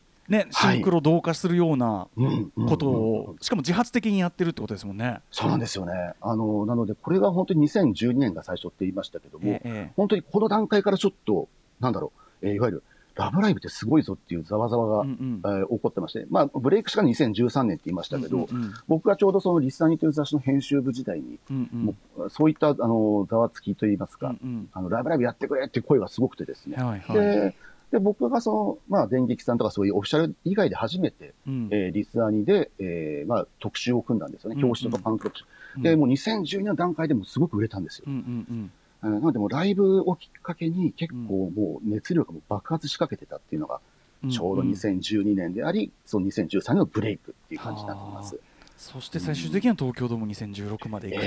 [0.52, 2.94] シンクロ同化するようなうんうんことうん。
[2.94, 5.22] うんをしかも自発的にやってるってことですもんね。
[5.32, 5.94] そうなんですよね。
[6.22, 11.48] あの、なので、これが本当に2012年が最初って言いましたけども、ええ本当にこの段階からちょっと、
[11.80, 12.12] なんだろ
[12.42, 12.84] う、えーいわゆる、
[13.16, 15.42] ラブライブってすごいぞっていうざわざわが、うんうん。
[15.44, 18.74] えー起こってまして、まあ、ブレイクしたのが2013年って言いましたけど、うんうん。
[18.88, 21.80] 僕がちょうどそのリスナーにという雑誌の編集部時代に、うんうん。
[21.86, 26.76] もうそういった、あの、ざわつきといいますか、うんあの、ライブライブやってくれっていう声がすごくてですね。
[26.78, 26.86] うん。
[26.86, 27.16] はいはい。
[27.18, 27.56] で、
[27.91, 31.69] で、僕がその、まあ、電撃さんとかそういうオフィシャル以外で初めて、うん。
[31.71, 34.56] えーリスナーにで、えーまあ、特集を組んだんですよね。
[34.56, 34.60] うん。
[34.60, 35.45] うん表紙とかファン特集。
[35.78, 35.84] うん。
[35.84, 38.06] で、もう2012年の段階でもすごく売れたんですよ。
[38.08, 38.17] うんう
[38.54, 38.71] ん
[39.04, 43.80] えーなので、もうライブをきっかけに結構もう熱量がもう爆発しかけてたっていうのが、
[44.23, 44.30] うん。
[44.32, 44.69] ちょうどん。
[44.69, 48.39] ん2012年であり、その2013年のブレイクっていう感じになっています。
[48.78, 51.21] そして最終的には東京ドーム2016まで行く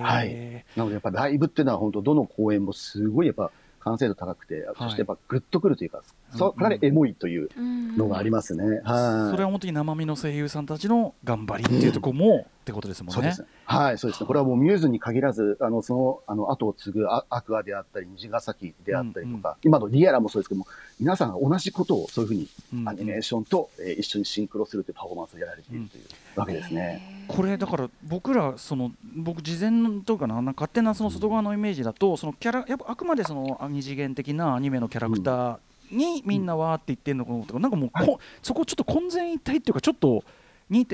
[0.00, 0.64] と、はい。
[0.76, 3.52] なのでやっぱライブっていうのは本当どの公演もすごいやっぱ
[3.84, 6.02] 完成度高くて、そしてやっぱグッとくるというか、
[6.36, 7.48] そうかなりエモいという
[7.96, 8.80] のがありまますね。
[8.84, 9.30] はい。
[9.30, 13.34] それは本当に生身の声優さんたちの頑張りっていうところも、ってことですもんね。
[13.64, 14.26] はい、そうですね。
[14.26, 20.66] これはもうミューズに限らず、あの、その、あの、後を継ぐアアクアであったり、虹ヶ崎であったりとか、今のリアラもそうですけども、
[21.00, 27.26] 皆さんが同じことをそういうふうにうんアニメーションと、えー一緒にシンクロするというパフォーマンスをやられているというわけですね。
[27.28, 35.58] これだから僕らその僕事前というかななんか勝手なその外側のイメージだとそのキャラやっぱあくまでその二次元的なアニメのキャラクター
[35.90, 40.24] にみんなわーって言ってるのかなとかなんかもうこ、はいそこちょっと混然一体っていうかちょっと2点、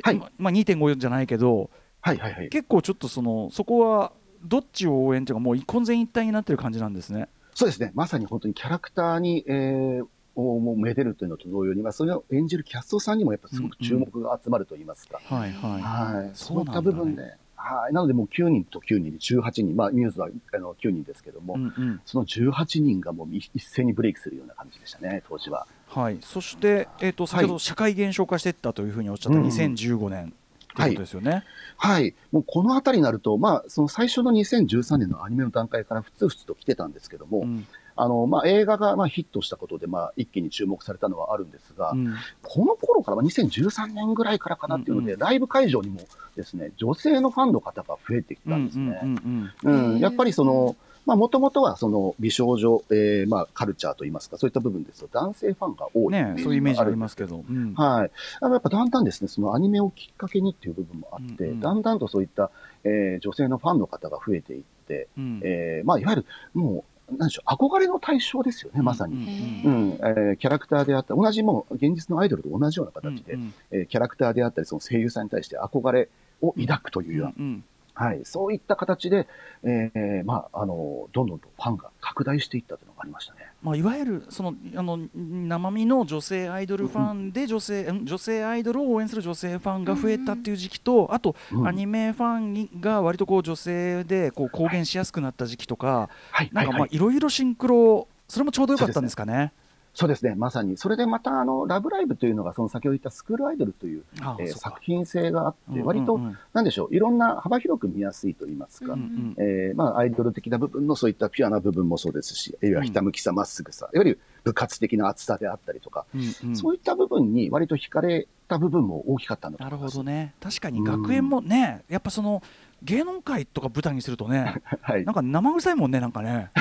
[0.02, 2.48] はいまあ2.5じゃないけどはいはいはい。
[2.48, 4.12] 結構ちょっとそのそこは
[4.44, 7.28] どっちを応援というかもう混然一体になってる感じなんですね。
[7.54, 7.90] そうですね。
[7.94, 15.20] まさに本当にキャラクターに、えー、をもうめでるというのと同様に、まあ、それを演じるキャストさんにもやっぱすごく注目が集まると言いますか。
[15.24, 15.82] はいはい。
[15.82, 16.30] はい。
[16.34, 17.92] そそうういなんだねった部分で、はい。
[17.92, 25.66] なのでもう9人と9人で18人、まあ、ミューズはあの9人ですけども、うんうんその18人がもう一一斉にブレイクするような感じでしたね、当時は。
[25.88, 30.32] はい、そして、えー、と先ほど社会現象化していったというふうにおっしゃったうんうん2015年
[30.76, 31.44] ということですよね。
[31.76, 32.14] はい。
[32.30, 37.66] もうこのあたりになると、まあ、その最初の2013年のアニメの段階からふつふつと来てたんですけども、うん
[38.00, 46.00] あの、まあ、映画がまあヒットしたことで、まあ、一気に注目されたのはあるんですが、うんこの頃から、まあ、2013年ぐらいからかなっていうので、うんライブ会場にも
[46.36, 49.00] ですね、女性のファンの方が増えてきたんですね。
[49.02, 50.76] うんうんうんうん、やっぱりその、
[51.08, 57.44] まあ、もともとはその美少女、えー、まあ、カルチャーといいますか、そういった部分ですと、男性ファンが多いね、そういうイメージありますけけど。
[57.48, 58.10] うんはい。
[58.40, 62.50] あのやっぱだんだんですね、そのアニメをきっかけにっていう部分もあって、うんうんだんだんとそういった、
[62.84, 69.62] えー女性のファンの方が増えていって、うんえーまあ、いわゆる、もう、なんでしょう、憧れの対象ですよね、まさに。
[69.64, 69.88] ううん。
[69.90, 76.08] ん、えーキャラクターであった同じもう、現実のアイドルと同じような形で、うんえーキャラクターであったり、その声優さんに対して憧れ
[76.42, 77.64] を抱くというような、うん
[77.98, 79.26] はい、そういった形で、
[79.64, 83.40] えーまあ、あの、どんどんとファンが拡大していったというのがありましたね。
[83.60, 96.88] まあ、いわゆるそのあの生身の女性アイドルファンで女性ん女性アイドルを応援する女性ファンが増えたっていう時期とあとうんアニメファンにが割とこう女性でこう公言しやすくなった時期とかはい、なんかまあ。
[96.88, 99.52] いろいろシンクロそれもちょうどよかったんですかね。
[99.98, 100.76] そうですね、まさに。
[100.76, 104.58] それでまた、あの、ラブライブというのが、その先ほど言ったスクールアイドルという、えーあそうか。
[104.70, 106.26] 作品性があって、うん割と、うん。
[106.26, 116.56] うんなんでしょう、いろんな幅広く見やすいと言いますか、うんうんえーまあ、アイドル的な部分のそういったピュアな部分もそうですし、いわゆるひたむきさ、まっすぐさ、いわゆる部活的な熱さであったりとか、うんうん。
[116.56, 119.96] そういった部分に割と惹かれた部分も大きかったんだとなる思います。
[119.96, 120.32] ほどね。
[120.40, 122.40] 確かに学園もね、やっぱその
[122.82, 125.04] 芸能界とか舞台にするとね はい。
[125.04, 126.50] なんか生臭いもんねなんかね、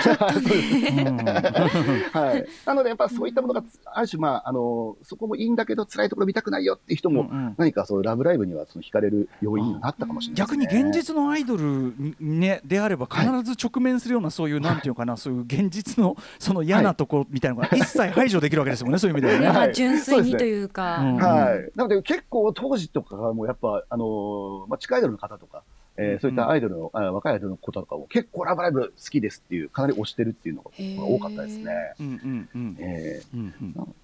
[2.65, 7.55] なので、やっぱそういったものが、ある種、まあ、あの、そこもいいんだけど、辛いところ見たくないよっていう人も、うんうん。
[7.57, 10.57] 何かそう、ラブライブにはその惹かれる要因になったかもしれないね。
[10.57, 19.73] に現実のアイドルにねであれば必ず直面するようなそういうなんていうのかなそういう現実の その嫌なところみたいなのが一切排除できるわけですもんねそういう意味ではね。
[19.73, 21.15] 純粋にというか、うん。
[21.15, 21.71] はい。
[21.75, 25.63] なので、結構当時とかがもうやっぱ、あのまあ、地下アイドルの方とか、
[25.97, 30.71] えーそういったアイドルの、あ若いアイドルの子とかも結構ラブライブ好きですっていう、かなり推してるっていうのが
[31.05, 31.71] 多かったですね。
[31.99, 33.95] うんうんうんえうんうん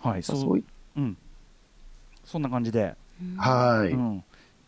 [0.00, 0.64] はいーそうそうい
[0.96, 1.16] うん
[2.24, 2.94] そんな感じで、
[3.36, 4.24] はい、うん、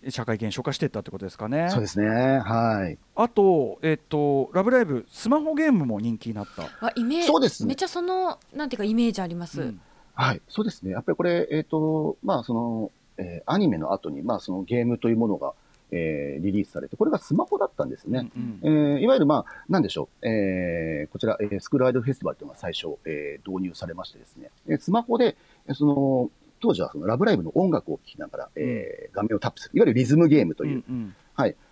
[0.09, 1.69] 社会現象化していったってことですかね。
[1.71, 2.09] そうですね。
[2.39, 2.97] はい。
[3.15, 6.87] あと、えっと、ラブライブ、スマホゲームも人気になった。
[6.87, 9.81] あイメージそうですねめっちゃそのなんていうかイメージあります、うん
[10.15, 10.43] はい。
[10.49, 10.91] そうですね。
[10.91, 15.55] やっぱりこれ、えっ、と、まあ、その、えーアニメの後に、まあ、そのゲームというものが、
[15.93, 18.31] えーリリースされて、これがスマホだったんですね。
[18.37, 25.37] うんえーいわゆる、まあ、なんでしょう、えーこちら、えースクールアイドルフェスティバルというのが最初、えー導入されましてですね、えースマホで、
[25.69, 31.15] えーその、当時はそのラブライブの音楽を聴きながら、えー画面をタップする、いわゆるリズムゲームといううんうん。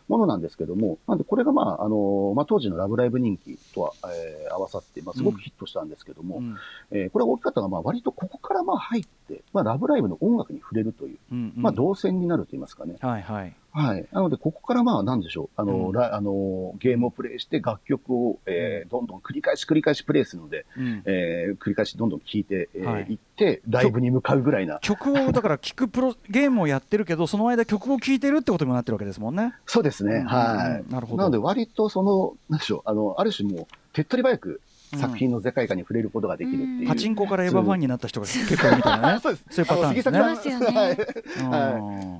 [0.08, 6.56] ものなんですけども、なんでこれが、まあ、あのまあ、当時のラブライブ人気とは、えー合わさって、まあ、すごくヒットしたんですけども、うん。
[6.90, 11.62] えーこれが大きかったのは、まあ、割とここからまあ入って、まあ、ラブライブの音楽に触れるという、うんうん。
[11.62, 12.96] まあ、動線になると言いますかね。
[13.00, 13.54] はいはい。
[13.78, 14.08] はい。
[14.12, 15.60] なので、ここからまあ、なんでしょう。
[15.60, 24.78] あの、うんラあの、ゲームをプレイして楽曲を、えーどんどん繰り返し繰り返しプレイするので、うんえー繰り返しどんどん聴いて、えーはいいって、ライブに向かうぐらいな。
[24.80, 29.54] 曲をだから聴くプロゲームをやってるけどその間曲を聴いてるってことにもなってるわけですもんね。
[29.66, 30.14] そうですね。
[30.14, 30.92] うんはい。
[30.92, 32.82] なるほどなので、割とその、なんでしょう。
[32.84, 34.60] あの、ある種もう、手っ取り早く
[34.96, 36.88] 作品の世界観に触れることができるっていう。
[36.88, 39.20] パチンコからエヴァファンになった人が結構いるみたいなね。
[39.22, 39.44] そうです。
[39.50, 40.18] そういうパターンですね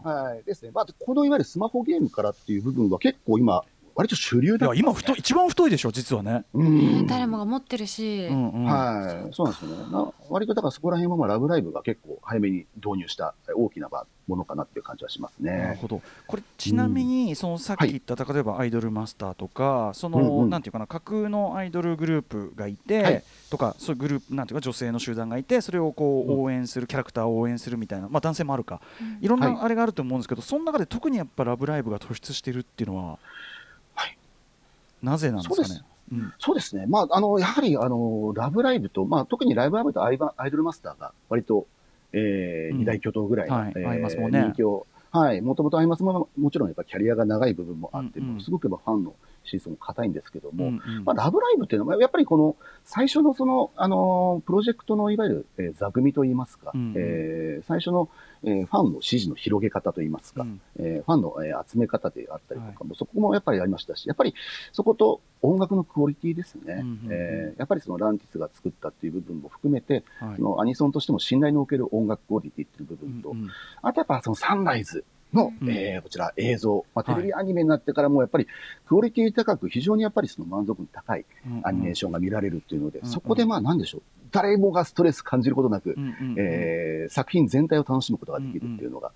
[0.04, 0.44] はい。
[0.44, 0.70] ですね。
[0.74, 3.64] まあ、このいわゆるスマホゲームからっていう部分は結構今、
[3.98, 6.44] 割と主流だいや今太い一番太いでしょ実はね。
[6.54, 7.06] うん。
[7.08, 8.64] 誰もが持ってるし、うんうん。
[8.64, 9.92] はい、そうなんですよね。
[9.92, 13.88] な割とだからそこら辺はまあラブライブが結構早めに導入した大きな
[14.28, 15.50] ものかなっていう感じはしますね。
[15.50, 16.00] なるほど。
[16.28, 20.50] これちなみに、そのさっき言った、例えばアイドルマスターとかその、うんうん。
[20.50, 23.24] なんていうかな架空のアイドルグループがいて、はい。
[23.50, 28.80] とかそういうグループなんていうか女性の集団がいてそれをこううん応援する、キャラクターを応援するみたいな、まあ、男性もあるか。
[29.20, 29.58] いろんはない。
[29.60, 33.18] あれがあると思うんですけど、その中で特にやっぱ「ラブライブ!」が突出してるっていうのは、はい
[35.02, 35.62] なぜなんですかね？
[35.62, 35.84] そうです。
[36.12, 36.32] うん。
[36.38, 36.86] そうですね。
[36.86, 41.66] まあ、あの、やはり、あの、ラブライブと、まあ、特にライブライブとアイバアイドルマスターが割と、
[42.12, 42.78] えーうん。
[42.78, 43.72] 二大巨頭ぐらいの、はい。
[43.76, 44.40] えーね。
[44.40, 48.40] 人気を、はい、もともとアイマスももちろんやっぱキャリアが長い部分もあって、うんうん。
[48.40, 51.04] すごくやっぱファンの支持層も硬いんですけども、うんうん。
[51.04, 56.94] まあ、ラブライブっていうのは、やっぱりこの、最初のその、あのープロジェクトのいわゆる、えー座組といいますか、うんうん。
[56.96, 58.08] えー最初の、
[58.44, 60.60] えーファンの支持の広げ方といいますか、うん。
[60.78, 64.34] えーファンの、えー集め方であったりとかも、そこもやっぱりありましたし、やっぱり
[64.72, 66.98] そこと音楽のクオリティですね、うんうんうん。
[67.10, 70.36] えーやっぱりそのランティスが作ったっていう部分も含めて、はい。
[70.36, 73.48] そのアニソンとしても信頼のおける音楽クオリティっていう部分と、うんうん。
[73.82, 75.70] あとやっぱそのサンライズの、うん。
[75.70, 77.22] えーこちら映像、まあ、はい。
[77.22, 78.46] テレビアニメになってからもやっぱり
[78.86, 81.24] クオリティ高く非常にやっぱりその満足度高い
[81.62, 83.12] アニメーションが見られるっていうので、うんうん。
[83.12, 89.14] そこでまあなんでしょう、誰もがストレス感じることなく、うんうんうんえー作品全体を楽しむことができるっていうのが、うん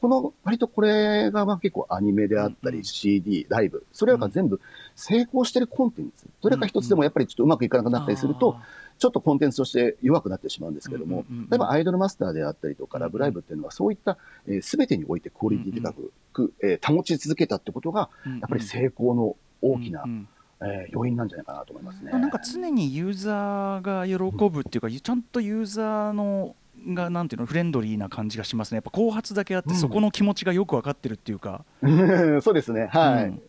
[0.00, 2.78] この割とこれがまあ結構アニメであったり、うん。
[2.78, 4.60] うん CD、ライブ、それらが全部
[4.94, 8.56] 成功してるコンテンツ、どれか一つでもやっぱりちょっとうまくいかなくなったりすると、
[8.98, 14.18] ちょっとコンテンツとして弱くなってしまうんですけども、うんうんうん例えばアイドルマスターであったりとか、うんラブライブっていうのは、そういった
[14.62, 15.94] すべてにおいてクオリティ高
[16.32, 18.38] く、えー保ち続けたってことが、うんうん。
[18.40, 20.28] やっぱり成功の大きな、うんうん。
[20.60, 22.12] えー要因なんじゃないかなと思いますね。
[22.12, 26.54] なんか常にユーザーが喜ぶっていうか、ちゃんとユーザーの
[26.88, 28.76] がなんていうのフレンドリーな感じがしますね。
[28.76, 31.64] やっぱ後発だけあって、うんそこの気持ちがよく分かってるっていうか。
[32.42, 32.88] そうですね。
[32.90, 33.24] はい。
[33.24, 33.42] うん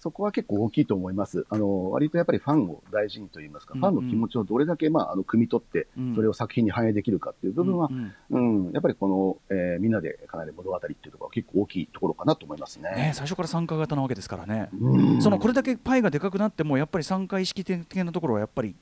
[0.00, 1.44] そこは結構大きいと思います。
[1.50, 12.90] あの、割とやっぱりファンを大事にと言いますか、うんファンの気持ちをどれだけ、まあ、あの、汲み取って、うんそれを作品に反映できるかっていう部分はう、んうんうん、やっぱりこの、えーみんなでかなり物語っていうところは結構大きいところかなと思いますね。
[12.96, 14.70] ね、最初から参加型なわけですからね。
[14.80, 18.74] うんそのこれだけパイがでかくなってもやっぱり参加意識的なところはやっぱり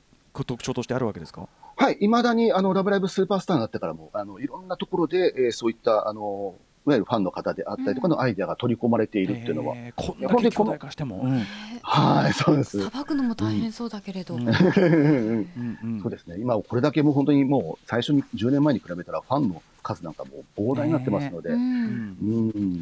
[0.45, 1.47] 特徴としてあるわけですか？
[1.75, 11.21] はい、未だに、あの、ラブライブスーパースターになってからも、あの、いろんなところで、えーそういった、あの、いわゆるファンの方であったりとかのアイデアが取り込まれているっていうのは、えーこんだけ巨大化しても。
[11.23, 11.39] うん。
[11.83, 12.81] はい、そうです。
[12.83, 16.37] さばくのも大変そうだけれど、そうですね。
[16.39, 21.49] 今、これだけもう本当にもう、最初に10年前に比べたら、ファンの数なんかもう膨大になってますので、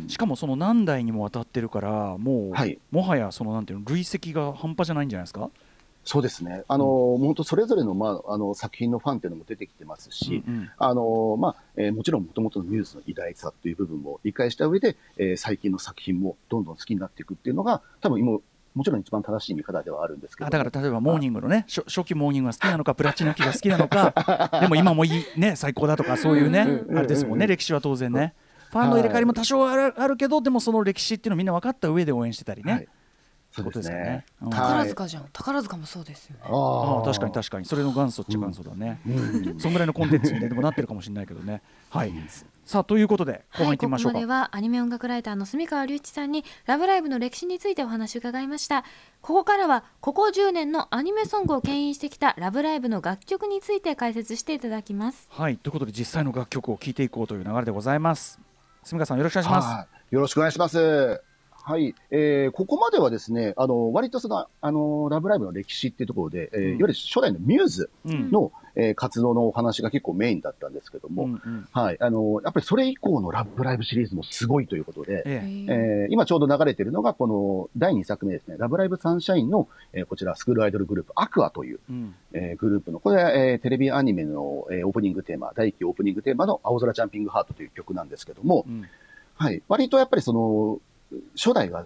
[0.10, 2.80] しかもその何代にもわたってるからもう、はい。
[2.92, 5.50] もはやそのなんていうの累積が半端じゃないんじゃないですか？
[6.08, 6.64] そうですね。
[6.70, 10.70] あの、本当それぞれの、まあ、あの、作品のファンっていうのも出てきてますし、うんうん。
[10.78, 18.32] あの、まあ、えーもちろん元々のミューズの偉大さっていう部分も理解した上で、えー最近の作品もどんどん好きになっていくっていうのが、多分今、
[18.78, 20.48] もちろん一番正しい見方ではあるんですけど。
[20.48, 24.14] あだから例えばモーニングのね初初期モーニングが好きなのかプラチナ期が好きなのか
[24.62, 28.34] でも今もいいね最高だとかそういうねうんあれですもんねうん歴史は当然ね。
[28.70, 32.88] ファンの入れ替わりも多少あるあるけどでもその歴史っていうのをみんな分かった上で応援してたりね、はい
[33.64, 34.26] そうですね。
[34.42, 34.50] うん。
[34.50, 34.60] はい。
[34.60, 35.26] 宝塚じゃん。
[35.34, 36.42] 宝塚もそうですよね。
[36.44, 37.66] あああ確かに確かに。
[37.66, 39.16] それの元祖っちゃ元祖だね、に。
[39.16, 39.60] うん。
[39.60, 41.62] そんぐらいのコンテンツに、ね、でもなってるかもしれないけどね。
[41.90, 42.14] はい。
[42.66, 48.84] さあということで後半はいい、ここってみましょうか、まではアニメ音楽ライターの住川隆一さんに「ラブライブ!」の歴史についてお話を伺いました。
[49.22, 55.30] ここからはここ10年のアニメソングを牽引してきた「ラブライブ!」の楽曲について解説していただきます。
[55.32, 58.38] はいということで実際の楽曲を聴いていこうという流れでございます。
[58.84, 59.66] 住川さんよろしくお願いします。
[59.66, 60.16] はい。
[60.16, 61.27] よろしくお願いします。
[61.68, 66.68] はい、えーここまではですね、あの、割とその、あの、ラブライブの歴史っていうところで、えーうん。
[66.70, 68.32] いわゆる初代のミューズうん。
[68.32, 75.66] の、えー活動のお話が結構メインだったんですけども、うんうんはい、あの、やっぱりそれ以降のラブライブシリーズもすごいということで、ええ。
[75.74, 82.16] えー今ちょうど流れているのが、この第2作目ですね、ラブライブサンシャインの、えーこちら、スクールアイドルグループ、アクアという、うん。
[82.32, 88.86] えーグループの、これは、えーテレビアニメの、えーオープニングテーマ、第1期オープニングテーマの青空ジャンピングハートという曲なんですけども、うん。
[89.36, 90.80] はい、割とやっぱりその、
[91.36, 91.86] 初代が、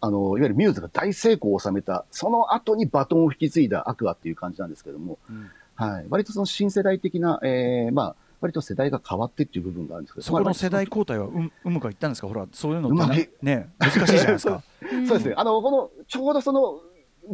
[0.00, 5.50] あの、いわゆるミューズが大成功を収めた、その後にバトンを引き継いだアクアっていう感じなんですけども、うん。
[5.74, 11.30] はい、割とその新世代的な、えーまあ、割と世代が変わってっていう部分があるんですけど、そこの世代ま交代はう
[11.64, 12.28] うむか言ったんですか？
[12.28, 14.54] ほらそういうのってねね難しいじゃないですか。
[14.54, 14.62] あ
[15.06, 16.80] そうですね、あの、この、ちょうどその、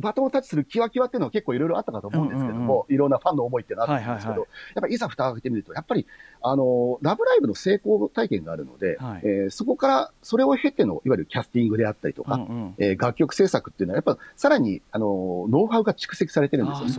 [0.01, 4.47] バトンをタッチするキワキワっていうのは結構いろいろあったかと思うんですけども、いろんなファンの思いっていうのはあったんですけど、やっ
[4.83, 6.07] ぱりいざ蓋を開けてみると、やっぱり、
[6.43, 9.21] あの、ラブライブの成功体験があるので、はい。
[9.25, 12.75] えーそこから、それを経ての、いわゆるキャスティングであったりとか、うんうん。
[12.79, 16.93] えー楽曲制作っていうのは、やっぱさらに、あの、ノウハウが蓄積されてるんですよね。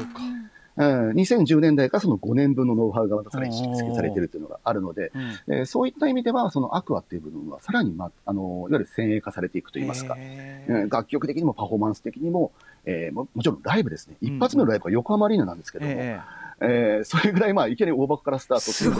[0.77, 5.11] ああそうかうん、2010年代からその5年分のノウハウがまたさらに蓄積されてるっていうのがあるので、
[5.47, 5.55] うん。
[5.55, 10.83] えーそういった意味では、そのアクアっていう部分はさらに、ま、あの、いわゆる先鋭化されていくといいますか、へー。
[10.83, 10.89] うん。
[10.89, 12.51] 楽曲的にもパフォーマンス的にも、
[12.85, 14.15] えーももちろんライブですね。
[14.21, 16.19] うん一発目のライブは横浜アリーナなんですけども、え
[16.61, 18.87] えーそれぐらい、まあ、いきなり大箱からスタートってい。
[18.87, 18.91] う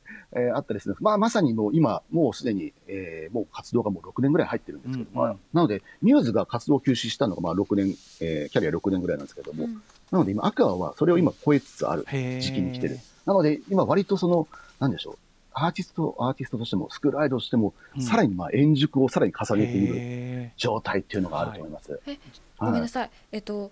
[0.32, 0.94] とあったですね。
[1.00, 5.38] まあ、まさにもう今、もうすでに、えーもう活動がもう6年ぐらい入ってるんですけども、うんうん。
[5.52, 9.82] なので、ミューズが活動を休止したのがまあ6年、えーキャリア6年ぐらいなんですけども、うん。
[10.10, 12.04] なので今、アクアはそれを今超えつつある
[12.40, 12.98] 時期に来てる。
[13.26, 14.48] なので、今割とその、
[14.80, 15.18] なんでしょう、
[15.52, 18.02] アーティスト、アーティストとしても、スクールアイドルとしても、うん。
[18.02, 22.00] さらにまあ、円熟をさらに重ねているへ状態っていうのがあると思います。
[22.06, 22.20] えはい。
[22.58, 23.70] ごめんなさい、えっと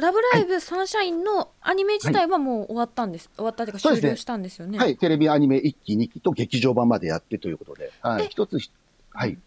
[0.00, 4.78] ラブライブサンシャインのアニメ自体はもう終わったんです、終わったというか終了したんですよね。
[4.78, 8.70] はい、テレビアニメ1期、2期と劇場版までやってということで、はい、え一つひ、
[9.12, 9.38] はい、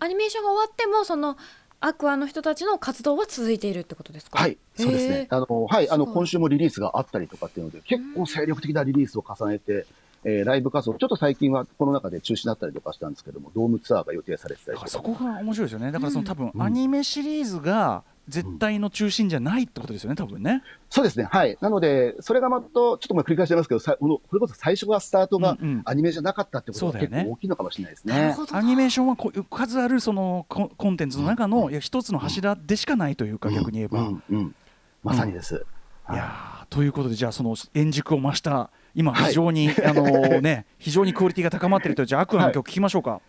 [0.00, 1.36] アニメーションが終わってもその
[1.80, 4.38] アクアの人たちの活動は続いているってことですか？
[4.40, 5.28] はい、そうですへね。
[5.30, 5.36] ー。
[5.36, 9.86] あの、はい、あの、今週もリリースがあったりとかっていうので、結構精力的なリリースを重ねて、
[10.24, 14.90] えーライブ活動、ちょっと最近はこの中で中止になったりとかしたんですけども、ドームツアーが予定されてたりとか。
[14.90, 15.92] そこが面白いですよね。
[15.92, 21.28] だからその多分うんアニメシリーズが絶対の中心じゃないってことですよね多分ねそうですね。
[21.30, 21.58] はい。
[21.60, 28.36] なので、それがまた、ちょっとまあ繰り返しますけど、さこのこれこそ最初がスタートがアニメじゃなかったってことがそうだよね結構大きいのかもしれないですね。
[28.52, 34.54] アニメーションはこう数あるそのココンテンツの中のいや一つの柱でしかないというか逆に言えば、うんうん
[35.02, 35.64] まさにです。
[36.10, 43.10] いやーということでじゃあその円熟を増した今はい非常に、あのね非常にクオリティが高まっているというじゃあアクアの曲聞きましょうか。
[43.10, 43.20] はい、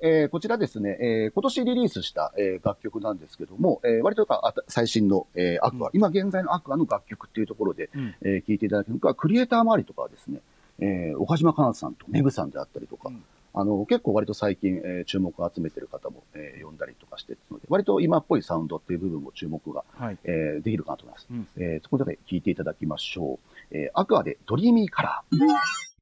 [0.00, 10.38] えーこちらですね、えー今年リリースした、えー楽曲なんですけども、えー割とか最新の、えーアクア、うん今現在のアクアの楽曲っていうところで、うんえー聴いていただけるのが、クリエイター周りとかはですね、
[10.78, 13.22] えー岡島かなさんとメグさんであったりとか、うん
[13.56, 21.26] あの、結構割と最近、えー注目を集めてる方も、えー呼んだりとかしてるので、割と今っぽいサウンドっていう部分も注目が、はいえーできるかなと思います。
[21.30, 23.40] うんえーそこで聴いていただきましょ
[23.72, 23.76] う。
[23.76, 25.93] えーアクアでドリーミーカラー。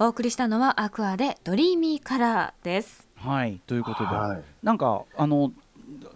[0.00, 3.08] お送りしたのは Aqours で DREAMY COLOR です。
[3.14, 4.42] はいということで、はい。
[4.62, 5.52] なんかあの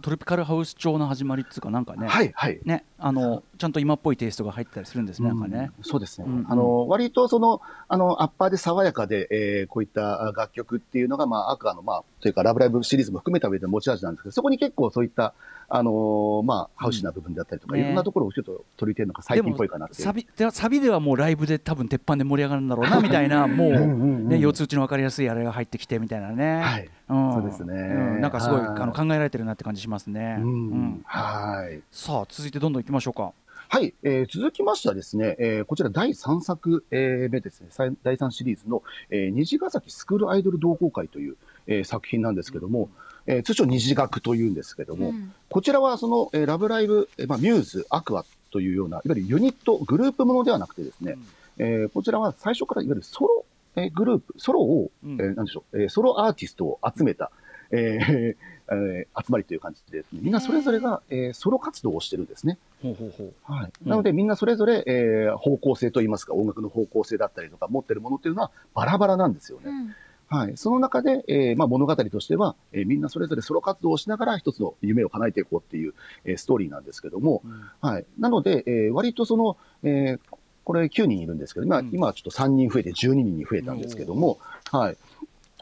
[0.00, 2.60] トロピカルハウス調の始まりっていうかなんかね、はい、はい。
[2.64, 5.70] ねあのちゃんと今っぽいテイストが入ってたりするんですね、なんかね。
[5.78, 6.26] うんそうですね。
[6.28, 15.34] うんうんあの、割とその、あの、アッパーで爽やかで、えーこういった楽曲っていうのが、まあ、アクアの、まあ、というか、ラブライブシリーズも含めた上での持ち味なんですけど、そこに結構そういった、
[15.68, 19.94] あのーまあ、ハウシーな部分であったりとか、ねいろんなところをちょっと取り入れてるのが最近っぽいかなって。
[20.02, 23.86] サビでサビではもうライブで多分鉄板で盛り上がるんだろうなみたいなもううんうんう
[24.20, 26.88] んね四つ打ちの分かりやすいあれが入ってきてみたいなね、はい。
[27.08, 27.32] うん。
[27.32, 27.74] そうですね。
[27.74, 28.20] ん。
[28.20, 28.68] なんかすごいはい。
[28.68, 30.44] あの考えられてるなって感じしますね、うん。
[30.44, 31.02] うん。
[31.04, 31.80] はい。
[31.90, 33.32] さあ続いてどんどん行きましょうか。
[33.70, 37.68] はい、えー続きましてはですね、えーこちら第3作、えー目ですね、
[38.02, 42.88] 第3シリーズの、えー虹ヶ崎スクールアイドル同好会という、えー作品なんですけども、
[43.26, 45.34] えー通称虹学というんですけども、うん。
[45.50, 51.18] ここちらはその、えーラブライブ、えーまあ、ミューズ、アクアというような、いわゆるユニット、グループものではなくてですね、
[51.58, 53.44] えーこちらは最初からいわゆるソロ、
[53.84, 57.30] えーグループ、ソロを、うんえーなんでしょう、えーソロアーティストを集めた、
[57.70, 58.36] えー
[58.70, 62.58] えー集まりという感じでですね、みんなそれぞれが、えーソロ活動をしてるんですね。
[62.82, 63.72] ほうほうほうはい。
[63.82, 69.64] うんなので、みんなそれぞれ、えー方向性といいますか、音楽の方向性だったりとか、持ってるものっていうのはバラバラなんですよね。
[69.70, 69.94] うん
[70.30, 70.58] はい。
[70.58, 75.94] その中で、えーまあ、物語としては、えーみんなそれぞれソロ活動をしながら一つの夢を叶えていこうっていう、
[76.26, 78.04] えーストーリーなんですけども、うんはい。
[78.18, 80.20] なので、えー割とその、えー
[80.68, 84.38] これ9人いるんですけど、今、うん今はちょっと3人増えて12人に増えたんですけども、
[84.70, 84.96] はい。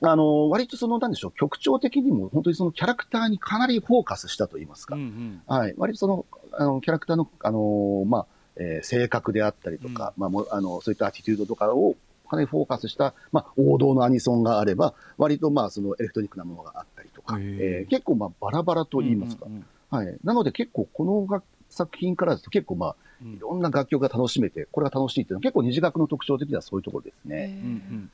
[0.02, 5.74] あの、割とその、なんでしょう、曲調的にも本当にそのキャラクターにかなりフォーカスしたと言いますか、うんうんはい。
[5.76, 8.26] 割とその、あの、キャラクターの、あのーまあ、
[8.56, 11.94] えー性格であったりとか、まあ、もうあの、そういったアティテュードとかを、
[12.28, 19.46] かなりフォーカスした、まあ、王道のアニソンがあれば、割と、まあ、そのエレクトニックなものがあったりとか、えー結構、まあ、バラバラと言いますか。
[19.46, 20.16] うんうんはい。
[20.24, 27.58] なので、結構、この楽作品からですと、結構、まあ、うんいろんな楽曲が楽しめて、これが楽しいっていうのは、結構、二次楽の特徴的にはそういうところですね。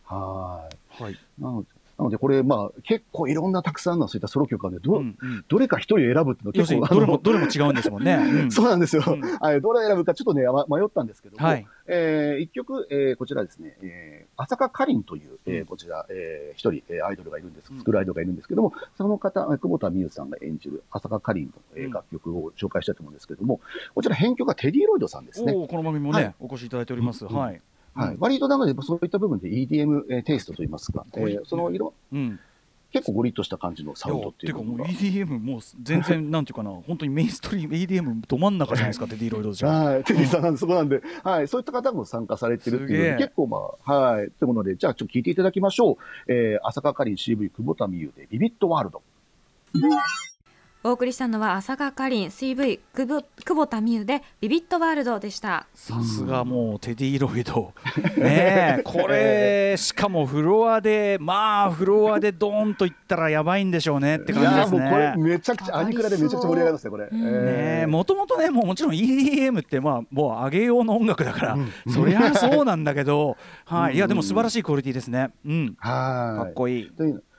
[0.05, 1.03] はい。
[1.03, 1.69] はいなので、
[2.03, 8.15] なのでこれ、まあ、結構いろんなたくさんのそういったソロ曲がね、ど、うんうんどれか一人を選ぶっていうの結構、どれもどれも違うんですもんね。
[8.43, 9.03] うんそうなんですよ。
[9.07, 11.67] うんはい、どれを選ぶかちょっとね、ま迷ったんですけども、はい。
[11.87, 23.61] えー一曲、えーこちらですね、えー、浅香かりんという、えーうんこちら、えー一人、えーアイドルがいるんです、うんスクールアイドルがいるんですけども、その方、えー久保田美優さんが演じる浅香かりんの、えーうん楽曲を紹介したいと思うんですけども、
[23.95, 25.53] こちら編曲がテディ・ロイドさんですね。
[25.53, 27.25] この番組もはねお越しいただいております。
[27.27, 27.61] うんはい。
[27.95, 28.17] はい。
[28.19, 32.41] 割となので、そういった部分で EDM えーテイストといいますか、えーその色、うん。
[32.93, 34.79] 結構ゴリッとした感じのサウンドっていうかもう。
[34.87, 39.69] EDM もう全然なんていうかな 本当にメインストリーム EDM ど真ん中じゃないですかテディロイドじゃ。
[39.69, 45.97] はい、テディさんなんで、そこなんで、はい、そういった方も参加されてるっていうので、結構まあ、はい、ってことで、じゃあちょっと聞いていただきましょう。
[46.33, 49.03] えー、浅香かりん CV 久保田美優でビビットワールド。
[50.85, 57.73] お送りしたのは朝香かりん CV 久保久保田美優でビビットワールドでしたさすがもうテディロイド。
[58.19, 65.23] ねえこれしかもフロアでまあフロアでドーンといったらやばいんでしょうねってい感じですやーもうこれね。
[65.35, 67.09] めちゃくちゃ、アニクラでめちゃくちゃ盛り上がりますね、これ。
[67.13, 71.59] うんねえーえもともとねもうもちろん EDM ってまあもう上げようの音楽だから、
[71.95, 75.31] そりゃそうなんだけど、はい、いやでも素晴らしいクオリティですね。
[75.47, 76.51] うん、かはい。
[76.51, 76.93] っこいい。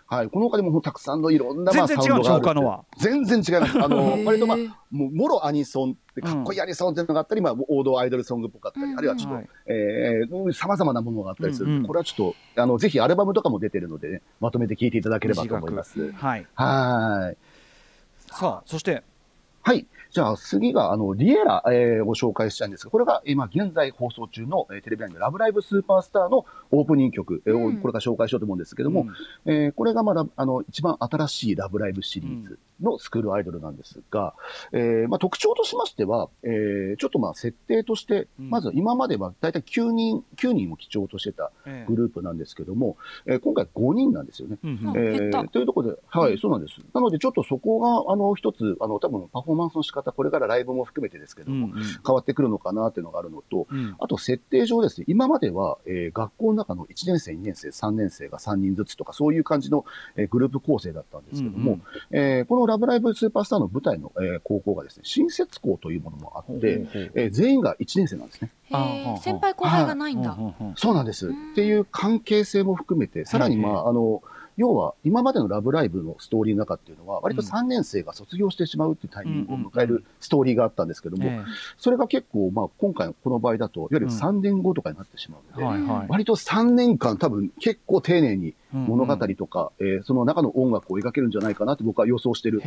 [0.07, 2.85] はい、この他にもたくさんのいろんな、まあ、全然違うんでしょサウンドがある他のは。
[2.97, 3.83] 全然違います。
[3.83, 4.57] あの 割とまあ、
[4.91, 16.11] もろアニソンって、かっこいいアニソンっていうのがあったり、まあ、王道アイドルソングっぽかったり、うんあるいはちょっと、はいえー、様々なものがあったりする、これはちょっと、あの、ぜひアルバムとかも出てるので、ね、まとめて聴いていただければと思います。
[16.11, 16.47] はい。
[16.55, 17.37] はい。
[18.27, 19.03] さあそして
[19.61, 19.87] はい。
[20.13, 22.85] じゃあ次が、あの、リエラ、えー、ご紹介したいんです。
[22.85, 27.77] が、これが今現在放送中の、えーテレビアニメラブライブスーパースターのオープニング曲、えうん。
[27.81, 29.07] これから紹介しようと思うんですけども、
[29.47, 34.33] えーこれがまだ、あの、一番新しいラブライブシリーズのスクールアイドルなんですが、
[34.71, 38.49] えーまあ、特徴としましては、えーちょっとまあ設定として、うん。
[38.49, 41.91] まず今までは大体9人、9人を基調としてたええ。
[41.91, 44.57] グループなんですけども、えー今回5人なんですよね。
[44.63, 44.89] うんうん。
[44.89, 45.39] あえ減った。
[45.41, 46.75] ーというところで、はい、そうなんです。
[46.93, 51.83] なので、ちょっとそこが、あの、一つ、あの、多分パフォーマンスの仕方、これからライブも含めてですけども、うんうん。
[52.05, 53.95] 変わってくるのかなっていうのがあるのと、うん。
[53.99, 61.79] あと設定上ですね、今までは、えー学校の中の1年生、2年生、3年生が3人ずつとか、そういう感じの、えーグループ構成だったんですけども、
[62.11, 68.49] えーこのラブライブスーパースターの舞台の、えー高校がですね、新設校というものもあって、えー全員が1年生なんですね。
[69.21, 70.37] 先輩後輩がないんだ、
[70.75, 71.27] そうなんです。
[71.27, 71.51] うん。
[71.51, 74.21] っていう関係性も含めて、さらに、まへあ、あの、
[74.57, 77.47] 要は、今までのラブライブのストーリーの中っていうのは、割とうん。
[77.47, 81.43] 3年生が卒業してしまうっていうタイミングを迎えるストーリーがあったんですけども、え
[81.77, 92.61] それが結構、まあ、今回のこの場合だと、いわゆる3年後とかになってしまうえので、割と3年間多分結構丁寧に物語とか、えーその中の音楽を描けるんじゃないかなって僕は予想してる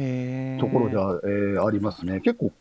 [0.61, 2.20] ところでは、えーありますね。
[2.20, 2.53] 結構、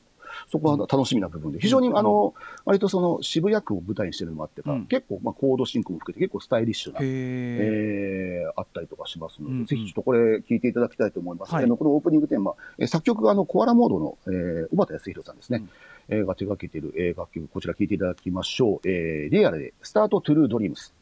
[0.50, 1.98] そこは楽しみな部分で、非常に、うん。
[1.98, 2.34] あの、
[2.66, 4.86] 割とその渋谷区を舞台にしてるのもあってか、うん。
[4.86, 9.66] 結構、まあ、コード進行も含めて結構スタイリッシュな、へええーあったりとかしますので、うんうん。
[9.66, 11.54] ぜひちょっとこれ聞いていただきたいと思います。
[11.54, 11.64] はい。
[11.64, 15.64] あのこのオープニングテーマ、えー作曲があの、コアラモードの、えー、小畑康弘さんですね、
[16.10, 18.88] えーが手掛けている、えー楽曲、こちら聴いていただきましょう。
[18.88, 20.94] えーリアルで、スタートトゥルードリームス。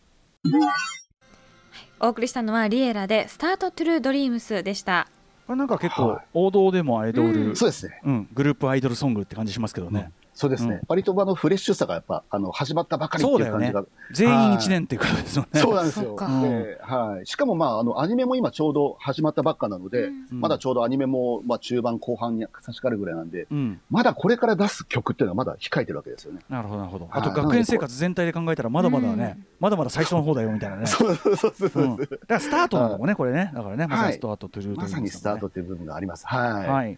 [2.00, 5.08] お送りしたのはリエラでスタートトゥルードリームスでした
[5.48, 6.26] これなんか結構はい。
[6.34, 8.00] 王道でもアイドうルそうですね。
[8.04, 8.30] うん。
[8.34, 10.76] グループアイドルソングって感じしますけどねそうですね。
[10.76, 13.86] うん割とあの、フレッシュさがやっぱ、あの、始まったばかりっていう感じが。
[14.12, 16.16] 全員1年っていうことですよねそうなんですよ。
[16.16, 17.26] はい。
[17.26, 26.42] しかもまあ、あの、アニメも今ちょうど始まったばっかなので、うんうんまだちょうどアニメも、まあ、中盤後半に差し掛かるぐらいなんで、うんまだこれから出す曲っていうのはまだ控えてるわけですよね。
[26.50, 36.26] なるほどなるほどはいあと学園生活全体で考えたらまだまだねうんまだまだ最初の方だよみたいなねそうそうそうそううんだからスタートなのもねこれねだからねまさにスタートトゥルーまさにスタートっていう部分があります。
[36.28, 36.68] はい。
[36.68, 36.98] はい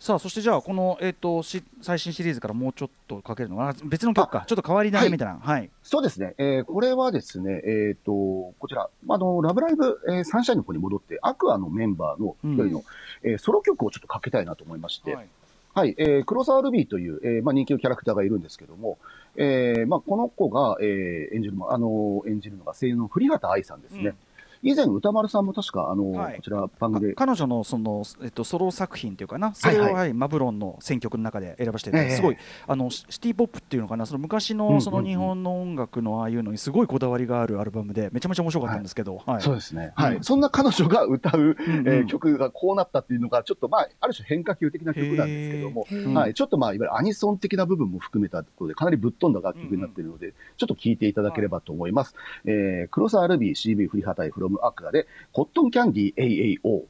[0.00, 4.44] さあそしてじゃあこの、えー、とし最新シリーズからもうちょっとかけるのは別の曲か。
[4.46, 5.38] ちょっと変わり種みたいな。
[5.38, 6.34] はい、そうですね。
[6.38, 12.84] えーこれはですね、えっ、と、こちら、あの、ラブライブ、えーサンシャインの方に戻って、アクアのメンバーの一人の、
[13.22, 15.28] えーソロ曲をちょっとかけたいなと思いまして、はい。
[15.74, 18.96] はい、えー、黒沢ルビーという、えーまあ、人気のキャラクターがいるんですけども、
[19.36, 24.00] えーまあ、この子が、えー演じるの、あの演じるのが声優の栗畑愛さんですね。
[24.06, 24.14] うん
[24.62, 26.36] 以前、歌丸さんも確か、あのはい。
[26.36, 32.36] こちら番組で、彼女のその、えっと、ソロ作品っていうかな、それを、はいはいマブロンの選曲の中で選ばせていただいて、ええすごい
[32.66, 39.42] あのシシティ・ポップっていうのかな、その昔のその日本の音楽のああいうのにすごいこだわりがあるアルバムで、めちゃめちゃ面白かったんですけど、はい。
[39.42, 39.92] そうですね。
[39.96, 40.04] うん。
[40.04, 40.18] はい。
[40.20, 46.34] そんな彼女が歌う、えー曲がこうなったっていうのが、ちょっとまあ、ある種変化球的な曲なんですけども、うんはい。
[46.34, 52.14] ちょっとまあ、いわゆるアニソン的な部分も含めたことで、かなりぶっ飛んだ楽曲になっているので、ちょっと聴いていただければと思います。
[52.44, 56.82] えー、黒沢ルビー CV 振りはたい from アクアで、コットンキャンディー AAO。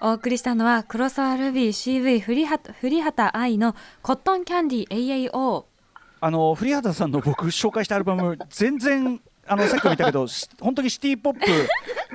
[0.00, 5.64] お送りしたのは黒沢ルビー CV 栗畑栗畑愛のコットンキャンディー AAO
[6.20, 11.46] あの古畑さんの僕紹介したアルバム全然あのさっきも言ったけど し本当にシティ・ポップ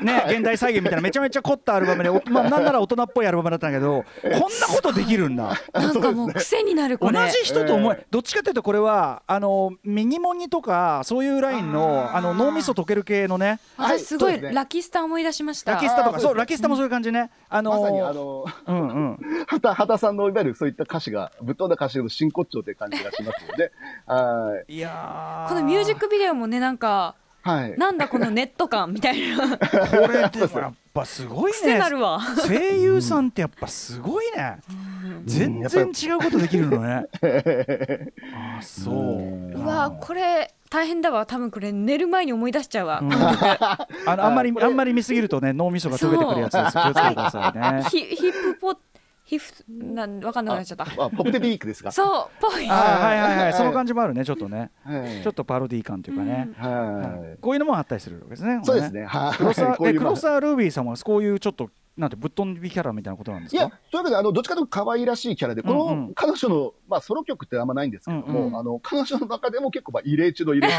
[0.04, 5.56] ね現代再現みたいなめちゃめちゃ凝ったアルバムで、おまあ、なんなら大人っぽいアルバムだったんだけどこんなことできるんだ。
[5.74, 13.60] なんかもう癖になるこ同れじ人と思ええどっちかというとこれはあの右モニとかそういうラインのあの脳みそ溶ける系のね。
[13.78, 15.74] はい私すごいラキスタ思い出しました。
[15.74, 17.32] ラキスタとかそうラキスタもそういう感じね。
[17.50, 19.97] あのまさにあの、うんうん。
[19.97, 23.72] さんのいわゆるそういった歌詞が、ぶっ飛んだ歌詞の真骨頂という感じがしますので、
[24.06, 24.76] はい。
[24.76, 25.50] いやー。
[25.50, 27.78] このミュージックビデオもねなんかはい。
[27.78, 29.58] なんだこのネット感みたいな。
[29.58, 29.66] こ
[30.08, 31.58] れってやっぱすごいね。
[31.58, 32.20] 癖なるわ。
[32.48, 34.58] 声優さんってやっぱすごいね。
[35.26, 37.06] 全然違うことできるのね。
[38.34, 38.96] あそう。
[38.96, 39.54] うん。
[39.54, 41.26] うわこれ大変だわ。
[41.26, 43.12] 多分これ寝る前に思い出しちゃうわ、うん。
[43.14, 46.74] あのあんまりあんまり見すぎるとね脳みそが溶けてくるやつです。
[46.74, 47.84] 気をつけてくださいね。
[47.90, 48.72] ヒヒップポ
[49.30, 50.86] ヒフなんわかんなくなっちゃった。
[50.86, 51.91] あ、ポプテビークですか？
[51.93, 52.67] そうぽい。
[52.67, 53.49] あはいはいははい。
[53.51, 54.71] いその感じもあるねちょっとね。
[54.84, 55.21] はい。
[55.21, 57.38] ちょっとパロディー感というかね、はい。
[57.39, 58.59] こういうのもあったりするわけですね。
[58.63, 59.05] そうですね。
[59.05, 59.38] はい。
[59.38, 61.69] 黒沢 こういうまあえ黒沢ルービーさんはこういうちょっと
[62.00, 63.78] なんてぶっ飛びキャラみたいなことなんですいや、か。
[63.91, 70.76] というわけで、あの、どっちかというと可愛らしいキャラで、こうんうんの彼女の、まあ、ソロ曲ってあんまないんですけども、うんうんあの、彼女の中でも結構、まあ、異例中の異例中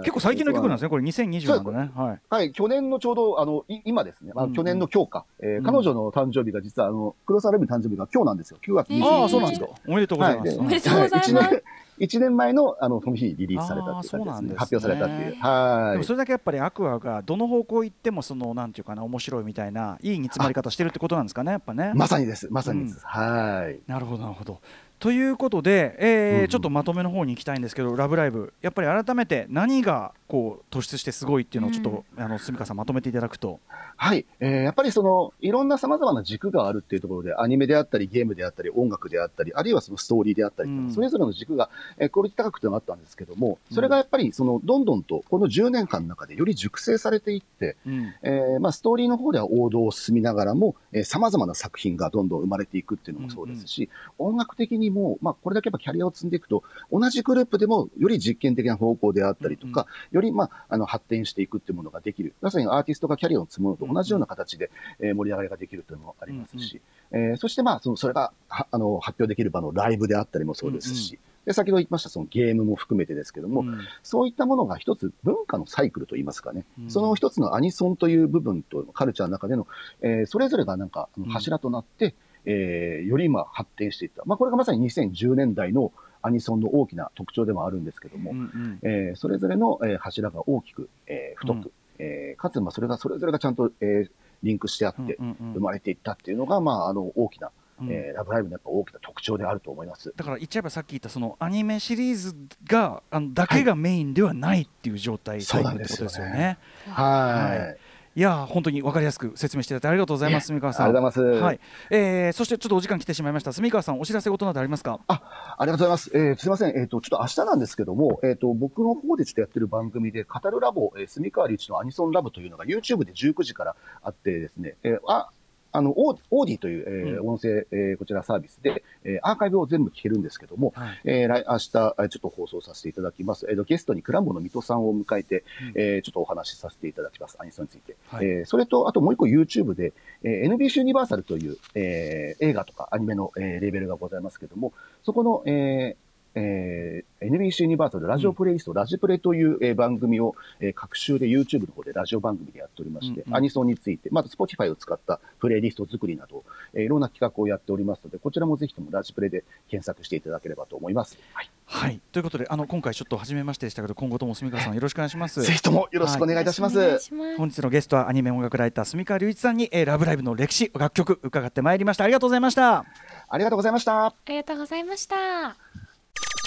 [0.00, 0.88] 結構最近の曲なんですね。
[0.88, 1.90] これ2020なんだね。
[1.94, 2.20] はい。
[2.30, 8.58] はい、去年のちょうど、あの、い今ですね、まあ、うんうん去年の今日か、えーうん彼女の誕生日が実は、あの、黒沢レミの誕生日が今日なんですよ。
[8.66, 9.08] 9月21えー日。
[9.22, 9.68] ああそうなんですか。
[9.86, 10.48] おめでとうございます。
[10.48, 11.62] はいおめでとうございます1年、
[11.98, 14.48] 一年前の、あの、その日にリリースされたっていう感じですね。
[14.50, 15.40] ね発表されたっていう。
[15.40, 15.92] はい。
[15.92, 21.92] でもそれだけやっぱりアクアがどの方向行ってもそのなんていうかな面白いみたいないい煮詰まり方してるってことなんですかねやっぱね。
[21.94, 22.48] まさにです。
[22.50, 23.00] まさにです。
[23.04, 23.80] はい。
[23.86, 24.60] なるほどなるほど。
[25.02, 33.60] ということで、えーうんうんちょっとまとめの方に行きたいんですけど「ラブライブ!」やっぱり改めて何がこう突出してすごいっていうのをちょっと、あの住川さんまとめていただくと。
[33.96, 34.24] はい。
[34.40, 56.62] えーやっぱりその、いろんな様々な軸があるっていうところで、アニメであったり、ゲームであったり、音楽であったり、あるいはそのストーリーであったりうんそれぞれの軸が、えークオリティ高くてのがあったんですけども、それがやっぱり、その、どんどんと、この10年間の中でより熟成されていって、うんえーまあ、ストーリーの方では王道を進みながらも、えー、様々な作品がどんどん生まれていくっていうのもそうですし、音楽的にも、まあ、これだけやっぱキャリアを積んでいくと、
[56.92, 62.34] 同じグループでもより実験的な方向であったりとか、より、まあ、あの、発展していくっていうものができる。
[62.40, 64.70] まさにアーティストがキャリアを積むのと同じような形で、
[65.00, 66.80] えー盛り上がりができるというのもありますし、
[67.10, 73.78] えーそして、まあ、その、それが、はあの、発表できる場のライブであったりもそうですし、で、先ほど言いました、そのゲームも含めてですけども、うん。
[74.02, 76.90] そういったものが一つ文化のサイクルといいますかね、うん。
[76.90, 79.66] その一つのアニソンという部分とカルチャーの中での、
[80.02, 82.14] えーそれぞれがなんか柱となって、
[82.44, 84.22] えーより今発展していった。
[84.26, 94.10] まあこれがまさに2010年代のアニソンの大きな特徴でもあるんですけども、うんうんえーそれぞれの、えー柱が大きく、えー太く、うんえーかつまあそれがそれぞれがちゃんと、えー
[94.42, 95.16] リンクしてあって
[95.54, 100.12] 生まれていったっていうのが、まああの大きな、うんえーラブライブのやっぱ大きな特徴であると思います。
[100.16, 102.34] だから言っちゃえばさっき言ったそのアニメシリーズ
[102.66, 106.58] があのだけがメインではないっていう状態、そうなんですよね。
[106.88, 107.58] はい。
[107.58, 107.76] はい
[108.14, 110.86] いやー本当に分かりやすく説明していただいてありがとうございます、住川さん。
[110.86, 111.42] ありがとうございます。
[111.44, 111.60] はい、
[111.90, 113.52] えーそしてちょっとお時間来てしまいました。
[113.54, 115.00] 住川さん、お知らせ事などありますか？
[115.08, 116.10] ありがとうございます。
[116.14, 116.76] えーすみません。
[116.78, 125.30] えっ、と、ちょっと明日なんですけども、えっ、と、僕の方でちょっとやってる番組で、語るラボ、えー、住川隆一のアニソンラブというのが YouTube で19時からあってですね、えーあ、
[125.74, 133.46] あの、オーディという、えーうん音声、えーこちらサービスで、えーアーカイブを全部聞けるんですけども、はいえー来、明日、えーちょっと放送させていただきます。
[133.48, 135.44] えーと、ゲストにクランボの水戸さんを迎えて、
[135.74, 137.36] うんえーちょっとお話しさせていただきます。
[137.40, 137.96] アニソンについて。
[138.08, 139.92] はいえーそれと、あともう一個 YouTube で、
[140.22, 144.72] えー NBC ユニバーサルという、えー映画とかアニメの、えーレーベルがございますけども、
[145.04, 153.36] そこの、えーえー、NBC ユニバーサルラジオプレイリスト、ラジプレという、えー番組を、えー、各週で YouTube の方でラジオ番組でやっておりまして、うんうん。
[153.36, 161.18] アニソンについて、まず Spotify を使ったプレイリスト作りなど、えーいろんな企画をやっておりますので、こちらもぜひともラジプレで検索していただければと思います。
[161.32, 161.50] はい。
[161.64, 162.00] はい。
[162.12, 165.40] ということであの今回ちょっと初めましてでしたけど今後とも住川さんよろしくお願いします。
[165.42, 166.78] ぜひともよろしくお願いいたします。
[166.78, 172.04] お願い本日のゲストはアニメ音楽ライター住川隆一さんに、えーラブライブの歴史楽曲伺ってまいりました。
[172.04, 172.84] ありがとうございました。
[173.28, 174.06] ありがとうございました。
[174.06, 175.81] ありがとうございました